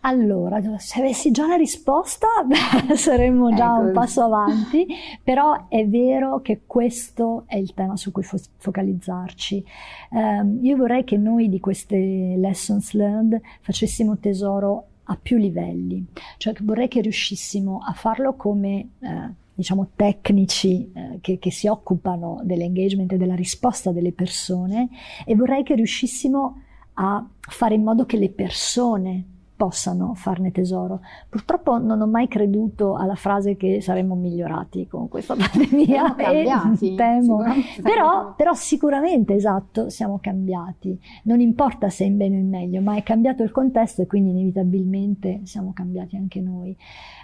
Allora, 0.00 0.60
se 0.78 1.00
avessi 1.00 1.32
già 1.32 1.48
la 1.48 1.56
risposta 1.56 2.28
saremmo 2.94 3.52
già 3.54 3.74
ecco. 3.74 3.86
un 3.86 3.92
passo 3.92 4.22
avanti, 4.22 4.86
però 5.22 5.66
è 5.68 5.84
vero 5.84 6.40
che 6.42 6.60
questo 6.64 7.42
è 7.46 7.56
il 7.56 7.74
tema 7.74 7.96
su 7.96 8.12
cui 8.12 8.22
fo- 8.22 8.38
focalizzarci. 8.58 9.64
Um, 10.10 10.60
io 10.62 10.76
vorrei 10.76 11.02
che 11.02 11.16
noi 11.16 11.48
di 11.48 11.58
queste 11.58 11.96
lessons 12.36 12.92
learned 12.92 13.40
facessimo 13.62 14.16
tesoro 14.18 14.84
a 15.06 15.18
più 15.20 15.36
livelli, 15.36 16.04
cioè 16.36 16.54
vorrei 16.60 16.88
che 16.88 17.00
riuscissimo 17.00 17.80
a 17.84 17.92
farlo 17.92 18.34
come 18.34 18.90
eh, 19.00 19.30
diciamo 19.54 19.90
tecnici 19.96 20.90
eh, 20.92 21.18
che, 21.20 21.38
che, 21.38 21.50
si 21.50 21.66
occupano 21.66 22.40
dell'engagement 22.42 23.12
e 23.12 23.16
della 23.16 23.34
risposta 23.34 23.90
delle 23.90 24.12
persone 24.12 24.88
e 25.24 25.34
vorrei 25.34 25.62
che 25.62 25.74
riuscissimo 25.74 26.60
a 26.94 27.26
fare 27.40 27.74
in 27.74 27.82
modo 27.82 28.04
che 28.04 28.18
le 28.18 28.30
persone 28.30 29.24
possano 29.56 30.12
farne 30.14 30.52
tesoro. 30.52 31.00
Purtroppo 31.28 31.78
non 31.78 32.00
ho 32.02 32.06
mai 32.06 32.28
creduto 32.28 32.94
alla 32.94 33.14
frase 33.14 33.56
che 33.56 33.80
saremmo 33.80 34.14
migliorati 34.14 34.86
con 34.86 35.08
questa 35.08 35.34
pandemia 35.34 36.14
cambiati, 36.14 36.94
temo. 36.94 37.42
Però, 37.82 38.34
però, 38.36 38.52
sicuramente 38.54 39.34
esatto, 39.34 39.88
siamo 39.88 40.18
cambiati. 40.20 40.98
Non 41.24 41.40
importa 41.40 41.88
se 41.88 42.04
in 42.04 42.18
bene 42.18 42.36
o 42.36 42.40
in 42.40 42.48
meglio, 42.48 42.80
ma 42.82 42.96
è 42.96 43.02
cambiato 43.02 43.42
il 43.42 43.50
contesto 43.50 44.02
e 44.02 44.06
quindi 44.06 44.30
inevitabilmente 44.30 45.40
siamo 45.44 45.72
cambiati 45.72 46.16
anche 46.16 46.40
noi. 46.40 46.76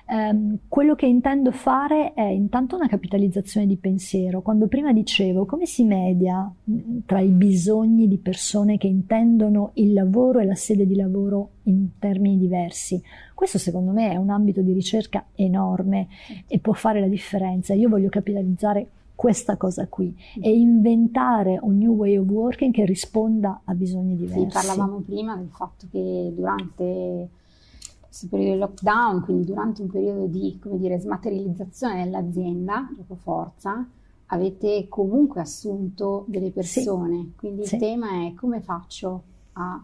Um, 0.04 0.58
quello 0.68 0.94
che 0.94 1.06
intendo 1.06 1.52
fare 1.52 2.12
è 2.14 2.22
intanto 2.22 2.76
una 2.76 2.88
capitalizzazione 2.88 3.66
di 3.66 3.76
pensiero. 3.76 4.42
Quando 4.42 4.66
prima 4.66 4.92
dicevo 4.92 5.44
come 5.44 5.66
si 5.66 5.84
media 5.84 6.50
mm, 6.70 6.98
tra 7.06 7.20
i 7.20 7.28
bisogni 7.28 8.08
di 8.08 8.18
persone 8.18 8.78
che 8.78 8.88
intendono 8.88 9.70
il 9.74 9.92
lavoro 9.92 10.40
e 10.40 10.44
la 10.44 10.54
sede 10.54 10.86
di 10.86 10.96
lavoro 10.96 11.50
in 11.64 11.98
termini 11.98 12.21
diversi, 12.38 13.02
questo 13.34 13.58
secondo 13.58 13.92
me 13.92 14.10
è 14.10 14.16
un 14.16 14.30
ambito 14.30 14.60
di 14.60 14.72
ricerca 14.72 15.26
enorme 15.34 16.08
e 16.46 16.58
può 16.58 16.72
fare 16.72 17.00
la 17.00 17.08
differenza. 17.08 17.74
Io 17.74 17.88
voglio 17.88 18.08
capitalizzare 18.08 18.88
questa 19.14 19.56
cosa 19.56 19.86
qui 19.88 20.16
e 20.40 20.50
inventare 20.56 21.58
un 21.62 21.76
new 21.78 21.94
way 21.94 22.16
of 22.16 22.26
working 22.26 22.72
che 22.72 22.84
risponda 22.84 23.60
a 23.64 23.74
bisogni 23.74 24.16
diversi. 24.16 24.58
Sì, 24.58 24.66
parlavamo 24.66 24.98
prima 25.00 25.36
del 25.36 25.48
fatto 25.48 25.86
che 25.90 26.32
durante 26.34 27.28
questo 28.00 28.28
periodo 28.28 28.52
di 28.52 28.58
lockdown, 28.58 29.22
quindi 29.22 29.44
durante 29.44 29.82
un 29.82 29.88
periodo 29.88 30.26
di 30.26 30.58
come 30.60 30.78
dire, 30.78 30.98
smaterializzazione 30.98 32.04
dell'azienda, 32.04 32.88
dopo 32.96 33.14
forza, 33.14 33.86
avete 34.26 34.86
comunque 34.88 35.40
assunto 35.40 36.24
delle 36.26 36.50
persone. 36.50 37.16
Sì. 37.16 37.32
Quindi 37.36 37.66
sì. 37.66 37.74
il 37.74 37.80
tema 37.80 38.26
è 38.26 38.34
come 38.34 38.60
faccio 38.60 39.22
a 39.52 39.82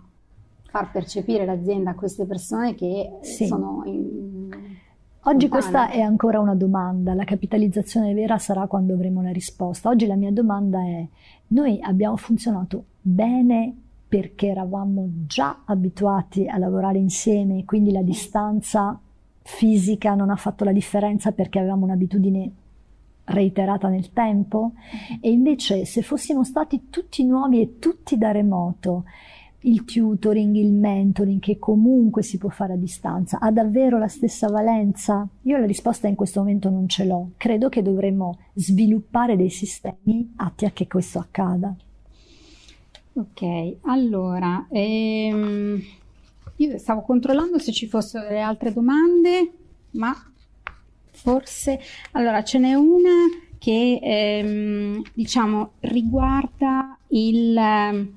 far 0.70 0.90
percepire 0.90 1.44
l'azienda 1.44 1.90
a 1.90 1.94
queste 1.94 2.24
persone 2.26 2.74
che 2.74 3.18
sì. 3.22 3.46
sono 3.46 3.82
in, 3.86 4.48
Oggi 5.22 5.48
questa 5.48 5.90
è 5.90 6.00
ancora 6.00 6.40
una 6.40 6.54
domanda, 6.54 7.12
la 7.12 7.24
capitalizzazione 7.24 8.14
vera 8.14 8.38
sarà 8.38 8.66
quando 8.66 8.94
avremo 8.94 9.20
la 9.20 9.30
risposta. 9.30 9.90
Oggi 9.90 10.06
la 10.06 10.14
mia 10.14 10.30
domanda 10.30 10.80
è, 10.80 11.06
noi 11.48 11.78
abbiamo 11.82 12.16
funzionato 12.16 12.84
bene 13.00 13.74
perché 14.08 14.46
eravamo 14.46 15.06
già 15.26 15.62
abituati 15.66 16.46
a 16.48 16.56
lavorare 16.56 16.96
insieme, 16.96 17.66
quindi 17.66 17.92
la 17.92 18.00
distanza 18.00 18.98
fisica 19.42 20.14
non 20.14 20.30
ha 20.30 20.36
fatto 20.36 20.64
la 20.64 20.72
differenza 20.72 21.32
perché 21.32 21.58
avevamo 21.58 21.84
un'abitudine 21.84 22.52
reiterata 23.24 23.88
nel 23.88 24.12
tempo 24.12 24.72
e 25.20 25.30
invece 25.30 25.84
se 25.84 26.00
fossimo 26.00 26.42
stati 26.42 26.88
tutti 26.88 27.22
nuovi 27.24 27.60
e 27.60 27.78
tutti 27.78 28.16
da 28.16 28.30
remoto 28.30 29.04
il 29.62 29.84
tutoring, 29.84 30.54
il 30.54 30.72
mentoring 30.72 31.40
che 31.40 31.58
comunque 31.58 32.22
si 32.22 32.38
può 32.38 32.48
fare 32.48 32.74
a 32.74 32.76
distanza 32.76 33.38
ha 33.40 33.50
davvero 33.50 33.98
la 33.98 34.08
stessa 34.08 34.48
valenza? 34.48 35.26
Io 35.42 35.58
la 35.58 35.66
risposta 35.66 36.06
in 36.06 36.14
questo 36.14 36.40
momento 36.40 36.70
non 36.70 36.88
ce 36.88 37.04
l'ho. 37.04 37.30
Credo 37.36 37.68
che 37.68 37.82
dovremmo 37.82 38.38
sviluppare 38.54 39.36
dei 39.36 39.50
sistemi 39.50 40.32
atti 40.36 40.64
a 40.64 40.70
che 40.70 40.86
questo 40.86 41.18
accada. 41.18 41.74
Ok, 43.14 43.78
allora, 43.82 44.66
ehm, 44.70 45.82
io 46.56 46.78
stavo 46.78 47.02
controllando 47.02 47.58
se 47.58 47.72
ci 47.72 47.88
fossero 47.88 48.28
delle 48.28 48.40
altre 48.40 48.72
domande, 48.72 49.52
ma 49.92 50.14
forse... 51.10 51.80
Allora, 52.12 52.44
ce 52.44 52.58
n'è 52.58 52.74
una 52.74 53.26
che, 53.58 53.98
ehm, 54.00 55.02
diciamo, 55.14 55.72
riguarda 55.80 56.96
il, 57.08 58.12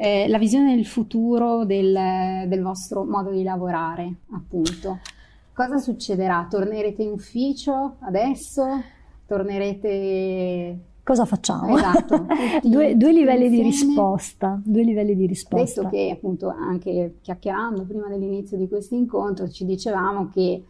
eh, 0.00 0.28
la 0.28 0.38
visione 0.38 0.74
del 0.74 0.86
futuro 0.86 1.66
del, 1.66 2.46
del 2.46 2.62
vostro 2.62 3.04
modo 3.04 3.30
di 3.30 3.42
lavorare, 3.42 4.10
appunto. 4.30 4.98
Cosa 5.52 5.76
succederà? 5.76 6.46
Tornerete 6.48 7.02
in 7.02 7.10
ufficio 7.10 7.96
adesso? 8.00 8.82
Tornerete 9.26 10.78
cosa 11.02 11.26
facciamo? 11.26 11.76
Esatto, 11.76 12.24
due, 12.66 12.96
due, 12.96 13.12
livelli 13.12 13.50
di 13.50 13.60
risposta, 13.60 14.58
due 14.64 14.84
livelli 14.84 15.14
di 15.14 15.26
risposta. 15.26 15.82
Detto 15.82 15.94
che 15.94 16.10
appunto 16.10 16.48
anche 16.48 17.16
chiacchierando 17.20 17.84
prima 17.84 18.08
dell'inizio 18.08 18.56
di 18.56 18.68
questo 18.68 18.94
incontro 18.94 19.50
ci 19.50 19.66
dicevamo 19.66 20.30
che 20.30 20.64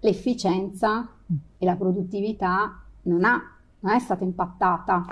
l'efficienza 0.00 1.08
e 1.56 1.64
la 1.64 1.76
produttività 1.76 2.78
non, 3.02 3.24
ha, 3.24 3.40
non 3.80 3.94
è 3.94 3.98
stata 4.00 4.22
impattata. 4.22 5.06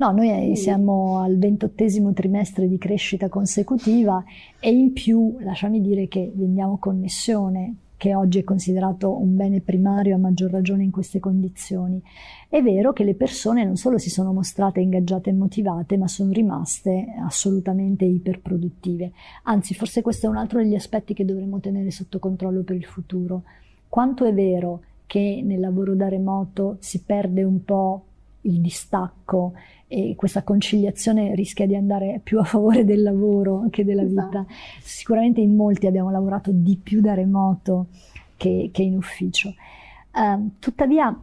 No, 0.00 0.12
noi 0.12 0.56
siamo 0.56 1.18
al 1.18 1.36
ventottesimo 1.36 2.14
trimestre 2.14 2.66
di 2.66 2.78
crescita 2.78 3.28
consecutiva 3.28 4.24
e 4.58 4.70
in 4.70 4.94
più 4.94 5.36
lasciami 5.40 5.82
dire 5.82 6.08
che 6.08 6.32
vendiamo 6.34 6.78
connessione 6.78 7.74
che 7.98 8.14
oggi 8.14 8.38
è 8.38 8.42
considerato 8.42 9.14
un 9.20 9.36
bene 9.36 9.60
primario 9.60 10.14
a 10.14 10.18
maggior 10.18 10.52
ragione 10.52 10.84
in 10.84 10.90
queste 10.90 11.20
condizioni. 11.20 12.02
È 12.48 12.62
vero 12.62 12.94
che 12.94 13.04
le 13.04 13.14
persone 13.14 13.62
non 13.62 13.76
solo 13.76 13.98
si 13.98 14.08
sono 14.08 14.32
mostrate 14.32 14.80
ingaggiate 14.80 15.28
e 15.28 15.34
motivate, 15.34 15.98
ma 15.98 16.08
sono 16.08 16.32
rimaste 16.32 17.08
assolutamente 17.22 18.06
iperproduttive. 18.06 19.12
Anzi, 19.42 19.74
forse 19.74 20.00
questo 20.00 20.24
è 20.24 20.30
un 20.30 20.38
altro 20.38 20.62
degli 20.62 20.76
aspetti 20.76 21.12
che 21.12 21.26
dovremmo 21.26 21.60
tenere 21.60 21.90
sotto 21.90 22.18
controllo 22.18 22.62
per 22.62 22.76
il 22.76 22.86
futuro. 22.86 23.42
Quanto 23.86 24.24
è 24.24 24.32
vero 24.32 24.80
che 25.04 25.42
nel 25.44 25.60
lavoro 25.60 25.94
da 25.94 26.08
remoto 26.08 26.78
si 26.78 27.02
perde 27.02 27.42
un 27.42 27.64
po' 27.64 28.04
il 28.42 28.60
distacco 28.60 29.52
e 29.86 30.14
questa 30.16 30.42
conciliazione 30.42 31.34
rischia 31.34 31.66
di 31.66 31.74
andare 31.74 32.20
più 32.22 32.38
a 32.38 32.44
favore 32.44 32.84
del 32.84 33.02
lavoro 33.02 33.66
che 33.70 33.84
della 33.84 34.02
esatto. 34.02 34.26
vita. 34.26 34.46
Sicuramente 34.80 35.40
in 35.40 35.56
molti 35.56 35.86
abbiamo 35.86 36.10
lavorato 36.10 36.50
di 36.52 36.76
più 36.76 37.00
da 37.00 37.14
remoto 37.14 37.86
che, 38.36 38.70
che 38.72 38.82
in 38.82 38.96
ufficio. 38.96 39.52
Uh, 40.12 40.50
tuttavia, 40.58 41.16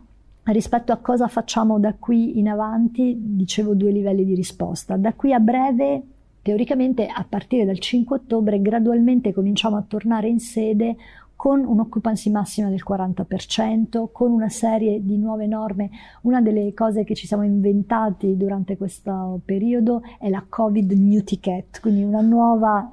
rispetto 0.43 0.91
a 0.91 0.97
cosa 0.97 1.27
facciamo 1.27 1.80
da 1.80 1.93
qui 1.93 2.39
in 2.39 2.47
avanti, 2.47 3.15
dicevo 3.17 3.73
due 3.73 3.91
livelli 3.91 4.25
di 4.25 4.36
risposta. 4.36 4.97
Da 4.97 5.13
qui 5.13 5.34
a 5.34 5.39
breve, 5.39 6.03
teoricamente 6.41 7.08
a 7.08 7.25
partire 7.27 7.65
dal 7.65 7.80
5 7.80 8.17
ottobre, 8.17 8.62
gradualmente 8.62 9.34
cominciamo 9.34 9.77
a 9.77 9.84
tornare 9.88 10.27
in 10.27 10.39
sede 10.39 10.95
con 11.38 11.63
un'occupancy 11.63 12.32
massima 12.32 12.67
del 12.67 12.84
40%, 12.86 14.10
con 14.12 14.32
una 14.32 14.50
serie 14.50 15.06
di 15.06 15.17
nuove 15.17 15.45
norme. 15.45 15.91
Una 16.23 16.41
delle 16.41 16.73
cose 16.73 17.04
che 17.04 17.13
ci 17.13 17.28
siamo 17.28 17.43
inventati 17.43 18.36
durante 18.36 18.76
questo 18.76 19.39
periodo 19.45 20.02
è 20.19 20.30
la 20.30 20.43
Covid 20.50 20.91
New 20.93 21.23
Ticket, 21.23 21.80
quindi 21.80 22.04
una 22.04 22.21
nuova 22.21 22.89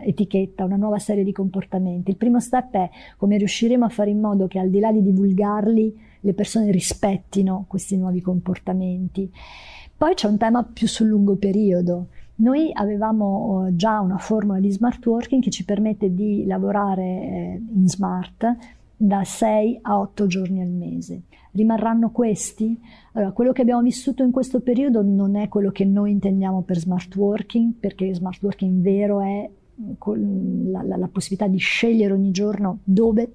eh, 0.00 0.10
etichetta, 0.10 0.64
una 0.64 0.76
nuova 0.76 1.00
serie 1.00 1.24
di 1.24 1.32
comportamenti. 1.32 2.10
Il 2.10 2.16
primo 2.16 2.38
step 2.38 2.72
è 2.74 2.88
come 3.16 3.36
riusciremo 3.36 3.84
a 3.84 3.88
fare 3.90 4.10
in 4.10 4.20
modo 4.20 4.46
che 4.46 4.60
al 4.60 4.70
di 4.70 4.78
là 4.78 4.92
di 4.92 5.02
divulgarli 5.02 6.06
le 6.20 6.34
persone 6.34 6.70
rispettino 6.70 7.64
questi 7.66 7.96
nuovi 7.96 8.20
comportamenti. 8.20 9.30
Poi 9.96 10.14
c'è 10.14 10.28
un 10.28 10.38
tema 10.38 10.62
più 10.62 10.86
sul 10.86 11.08
lungo 11.08 11.34
periodo 11.34 12.06
noi 12.40 12.70
avevamo 12.72 13.66
eh, 13.66 13.76
già 13.76 14.00
una 14.00 14.18
formula 14.18 14.60
di 14.60 14.70
smart 14.70 15.04
working 15.04 15.42
che 15.42 15.50
ci 15.50 15.64
permette 15.64 16.14
di 16.14 16.44
lavorare 16.46 17.02
eh, 17.02 17.62
in 17.74 17.88
smart 17.88 18.56
da 18.96 19.24
6 19.24 19.78
a 19.82 19.98
8 19.98 20.26
giorni 20.26 20.60
al 20.60 20.70
mese. 20.70 21.22
Rimarranno 21.52 22.10
questi? 22.10 22.78
Allora, 23.12 23.32
quello 23.32 23.52
che 23.52 23.62
abbiamo 23.62 23.82
vissuto 23.82 24.22
in 24.22 24.30
questo 24.30 24.60
periodo 24.60 25.02
non 25.02 25.36
è 25.36 25.48
quello 25.48 25.70
che 25.70 25.84
noi 25.84 26.10
intendiamo 26.12 26.62
per 26.62 26.78
smart 26.78 27.14
working, 27.16 27.72
perché 27.78 28.12
smart 28.14 28.42
working 28.42 28.82
vero 28.82 29.20
è 29.20 29.50
la, 30.14 30.82
la, 30.82 30.96
la 30.96 31.08
possibilità 31.08 31.48
di 31.48 31.58
scegliere 31.58 32.12
ogni 32.12 32.30
giorno 32.30 32.78
dove, 32.84 33.34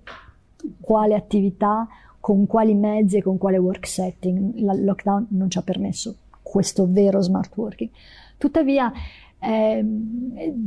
quale 0.80 1.16
attività, 1.16 1.88
con 2.20 2.46
quali 2.46 2.74
mezzi 2.74 3.18
e 3.18 3.22
con 3.22 3.38
quale 3.38 3.58
work 3.58 3.86
setting. 3.86 4.56
Il 4.56 4.84
lockdown 4.86 5.28
non 5.30 5.50
ci 5.50 5.58
ha 5.58 5.62
permesso 5.62 6.16
questo 6.42 6.88
vero 6.89 7.22
smart 7.22 7.52
working. 7.58 7.89
Tuttavia 8.43 8.91
è 9.38 9.82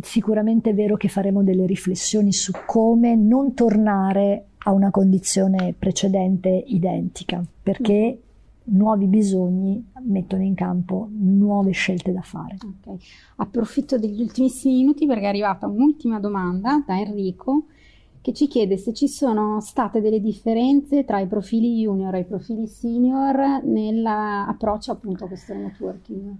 sicuramente 0.00 0.72
vero 0.72 0.96
che 0.96 1.08
faremo 1.08 1.42
delle 1.42 1.66
riflessioni 1.66 2.32
su 2.32 2.52
come 2.64 3.14
non 3.16 3.52
tornare 3.52 4.46
a 4.60 4.70
una 4.70 4.90
condizione 4.90 5.74
precedente 5.78 6.48
identica, 6.68 7.44
perché 7.62 8.18
mm. 8.18 8.74
nuovi 8.78 9.04
bisogni 9.08 9.84
mettono 10.04 10.42
in 10.42 10.54
campo 10.54 11.06
nuove 11.10 11.72
scelte 11.72 12.12
da 12.14 12.22
fare. 12.22 12.56
Okay. 12.80 12.96
Approfitto 13.36 13.98
degli 13.98 14.22
ultimissimi 14.22 14.76
minuti 14.76 15.04
perché 15.04 15.24
è 15.24 15.28
arrivata 15.28 15.66
un'ultima 15.66 16.18
domanda 16.18 16.82
da 16.86 16.98
Enrico 16.98 17.66
che 18.22 18.32
ci 18.32 18.46
chiede 18.46 18.78
se 18.78 18.94
ci 18.94 19.06
sono 19.06 19.60
state 19.60 20.00
delle 20.00 20.22
differenze 20.22 21.04
tra 21.04 21.20
i 21.20 21.26
profili 21.26 21.82
junior 21.82 22.14
e 22.14 22.20
i 22.20 22.24
profili 22.24 22.66
senior 22.68 23.62
nell'approccio 23.64 24.92
appunto 24.92 25.24
a 25.24 25.28
questo 25.28 25.52
networking. 25.52 26.36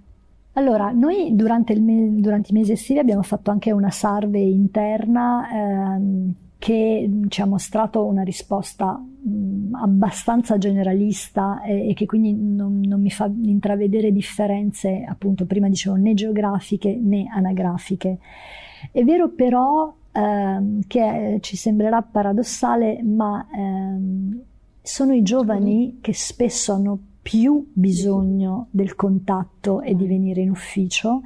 Allora, 0.59 0.91
noi 0.91 1.37
durante, 1.37 1.79
me- 1.79 2.15
durante, 2.15 2.51
i 2.51 2.55
mesi 2.55 2.73
estivi 2.73 2.99
abbiamo 2.99 3.23
fatto 3.23 3.51
anche 3.51 3.73
una 3.73 3.91
survey 3.91 4.55
interna 4.55 5.49
ehm, 5.53 6.35
che 6.59 7.11
ci 7.29 7.43
ha 7.43 7.47
mostrato 7.47 8.03
una 8.07 8.23
risposta 8.23 8.93
mh, 8.93 9.75
abbastanza 9.75 10.57
generalista 10.57 11.61
e, 11.61 11.91
e 11.91 11.95
che 11.95 12.07
quindi 12.07 12.33
non, 12.33 12.81
non, 12.81 13.03
mi 13.03 13.11
fa 13.11 13.31
intravedere 13.43 14.11
differenze, 14.13 15.05
appunto, 15.07 15.45
prima 15.45 15.69
dicevo 15.69 15.97
né 15.97 16.15
geografiche 16.15 16.99
né 16.99 17.27
anagrafiche. 17.31 18.19
È 18.91 19.05
vero 19.05 19.29
però 19.29 19.95
ehm, 20.11 20.81
che 20.87 21.37
ci 21.43 21.57
sembrerà 21.57 22.01
paradossale, 22.01 23.03
ma 23.03 23.47
ehm, 23.55 24.41
sono 24.81 25.13
i 25.13 25.21
giovani 25.21 25.99
che 26.01 26.15
spesso 26.15 26.73
hanno 26.73 26.99
più 27.27 27.73
bisogno 27.73 28.69
del 28.71 28.95
contatto 28.95 29.81
e 29.81 29.97
di 29.97 30.07
venire 30.07 30.43
in 30.43 30.51
ufficio, 30.51 31.23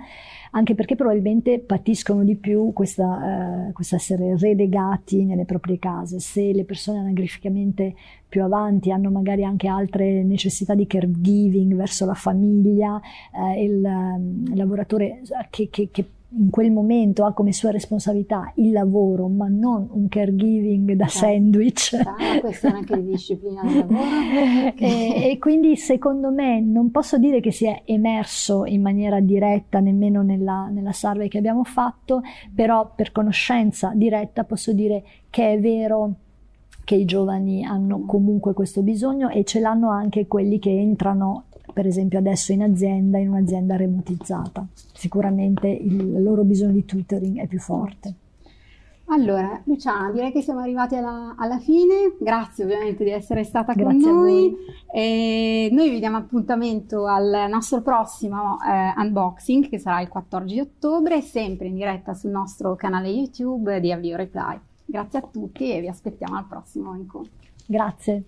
anche 0.53 0.75
perché 0.75 0.97
probabilmente 0.97 1.59
patiscono 1.59 2.25
di 2.25 2.37
più 2.37 2.73
questa, 2.73 3.69
eh, 3.69 3.73
questo 3.73 3.97
essere 3.97 4.35
relegati 4.39 5.27
nelle 5.27 5.45
proprie 5.45 5.79
case. 5.79 6.19
Se 6.19 6.53
le 6.55 6.65
persone 6.65 7.01
anagraficamente 7.01 7.95
più 8.27 8.43
avanti 8.43 8.91
hanno 8.91 9.11
magari 9.11 9.45
anche 9.45 9.69
altre 9.69 10.23
necessità 10.23 10.75
di 10.75 10.87
caregiving 10.87 11.75
verso 11.75 12.07
la 12.07 12.15
famiglia, 12.15 12.99
eh, 13.35 13.63
il, 13.63 13.75
il, 13.75 14.57
lavoratore 14.57 15.21
che, 15.51 15.69
che, 15.69 15.91
che 15.93 16.05
in 16.33 16.51
quel 16.51 16.71
momento 16.71 17.25
ha 17.25 17.33
come 17.33 17.53
sua 17.53 17.71
responsabilità 17.71 18.53
il 18.57 18.71
lavoro, 18.71 19.27
ma 19.27 19.49
non 19.49 19.89
un 19.91 20.09
caregiving 20.09 20.93
da 20.93 21.07
certo. 21.07 21.27
sandwich. 21.27 21.91
Una 21.93 22.41
questione 22.41 22.77
anche 22.77 23.03
di 23.03 23.11
disciplina 23.11 23.63
del 23.63 23.79
lavoro. 23.79 24.75
e, 24.79 25.31
e, 25.31 25.39
quindi 25.39 25.77
secondo 25.77 26.31
me 26.31 26.61
non 26.61 26.91
posso 26.91 27.19
dire 27.19 27.41
che 27.41 27.51
sia 27.51 27.81
emerso 27.85 28.65
in 28.65 28.81
maniera 28.81 29.19
diretta 29.21 29.81
nemmeno 29.81 30.23
nella, 30.23 30.69
nella 30.71 30.93
survey 30.93 31.27
che 31.29 31.39
abbiamo 31.39 31.65
fatto, 31.65 32.23
però 32.55 32.93
per 32.95 33.11
conoscenza 33.11 33.93
diretta 33.95 34.45
posso 34.45 34.73
dire 34.73 35.03
che 35.31 35.55
è 35.55 35.59
vero 35.59 36.15
che 36.85 36.95
i 36.95 37.05
giovani 37.05 37.65
hanno 37.65 38.05
comunque 38.05 38.53
questo 38.53 38.83
bisogno 38.83 39.29
e 39.29 39.45
ce 39.45 39.61
l'hanno 39.61 39.91
anche 39.91 40.27
quelli 40.27 40.59
che 40.59 40.71
entrano 40.71 41.45
per 41.73 41.87
esempio 41.87 42.19
adesso 42.19 42.53
in 42.53 42.63
azienda, 42.63 43.19
in 43.19 43.29
un'azienda 43.29 43.77
remotizzata. 43.77 44.67
Sicuramente 44.93 45.69
il 45.69 46.23
loro 46.23 46.43
bisogno 46.43 46.73
di 46.73 46.85
tutoring 46.85 47.41
è 47.41 47.47
più 47.47 47.59
forte. 47.59 48.15
Allora, 49.13 49.61
Luciana, 49.65 50.13
direi 50.13 50.31
che 50.31 50.41
siamo 50.41 50.61
arrivati 50.61 50.95
alla, 50.95 51.35
alla 51.37 51.59
fine. 51.59 52.15
Grazie 52.19 52.65
ovviamente 52.65 53.03
di 53.03 53.11
essere 53.11 53.43
stata 53.43 53.73
Grazie 53.73 54.09
con 54.09 54.15
noi. 54.15 54.57
E 54.93 55.69
noi 55.73 55.91
vi 55.91 55.99
diamo 55.99 56.19
appuntamento 56.19 57.07
al 57.07 57.47
nostro 57.49 57.83
prossimo 57.83 58.59
eh, 58.63 59.01
unboxing 59.01 59.69
che 59.69 59.79
sarà 59.79 60.01
il 60.01 60.09
14 60.09 60.61
ottobre, 60.61 61.23
sempre 61.23 61.67
in 61.67 61.75
diretta 61.75 62.15
sul 62.15 62.31
nostro 62.31 62.77
canale 62.77 63.09
YouTube 63.09 63.81
di 63.81 63.91
Avvio 63.91 64.17
Reply. 64.17 64.59
Grazie 64.85 65.19
a 65.19 65.23
tutti 65.23 65.73
e 65.73 65.81
vi 65.81 65.89
aspettiamo 65.89 66.37
al 66.37 66.47
prossimo 66.47 66.95
incontro. 66.95 67.33
Grazie. 67.67 68.23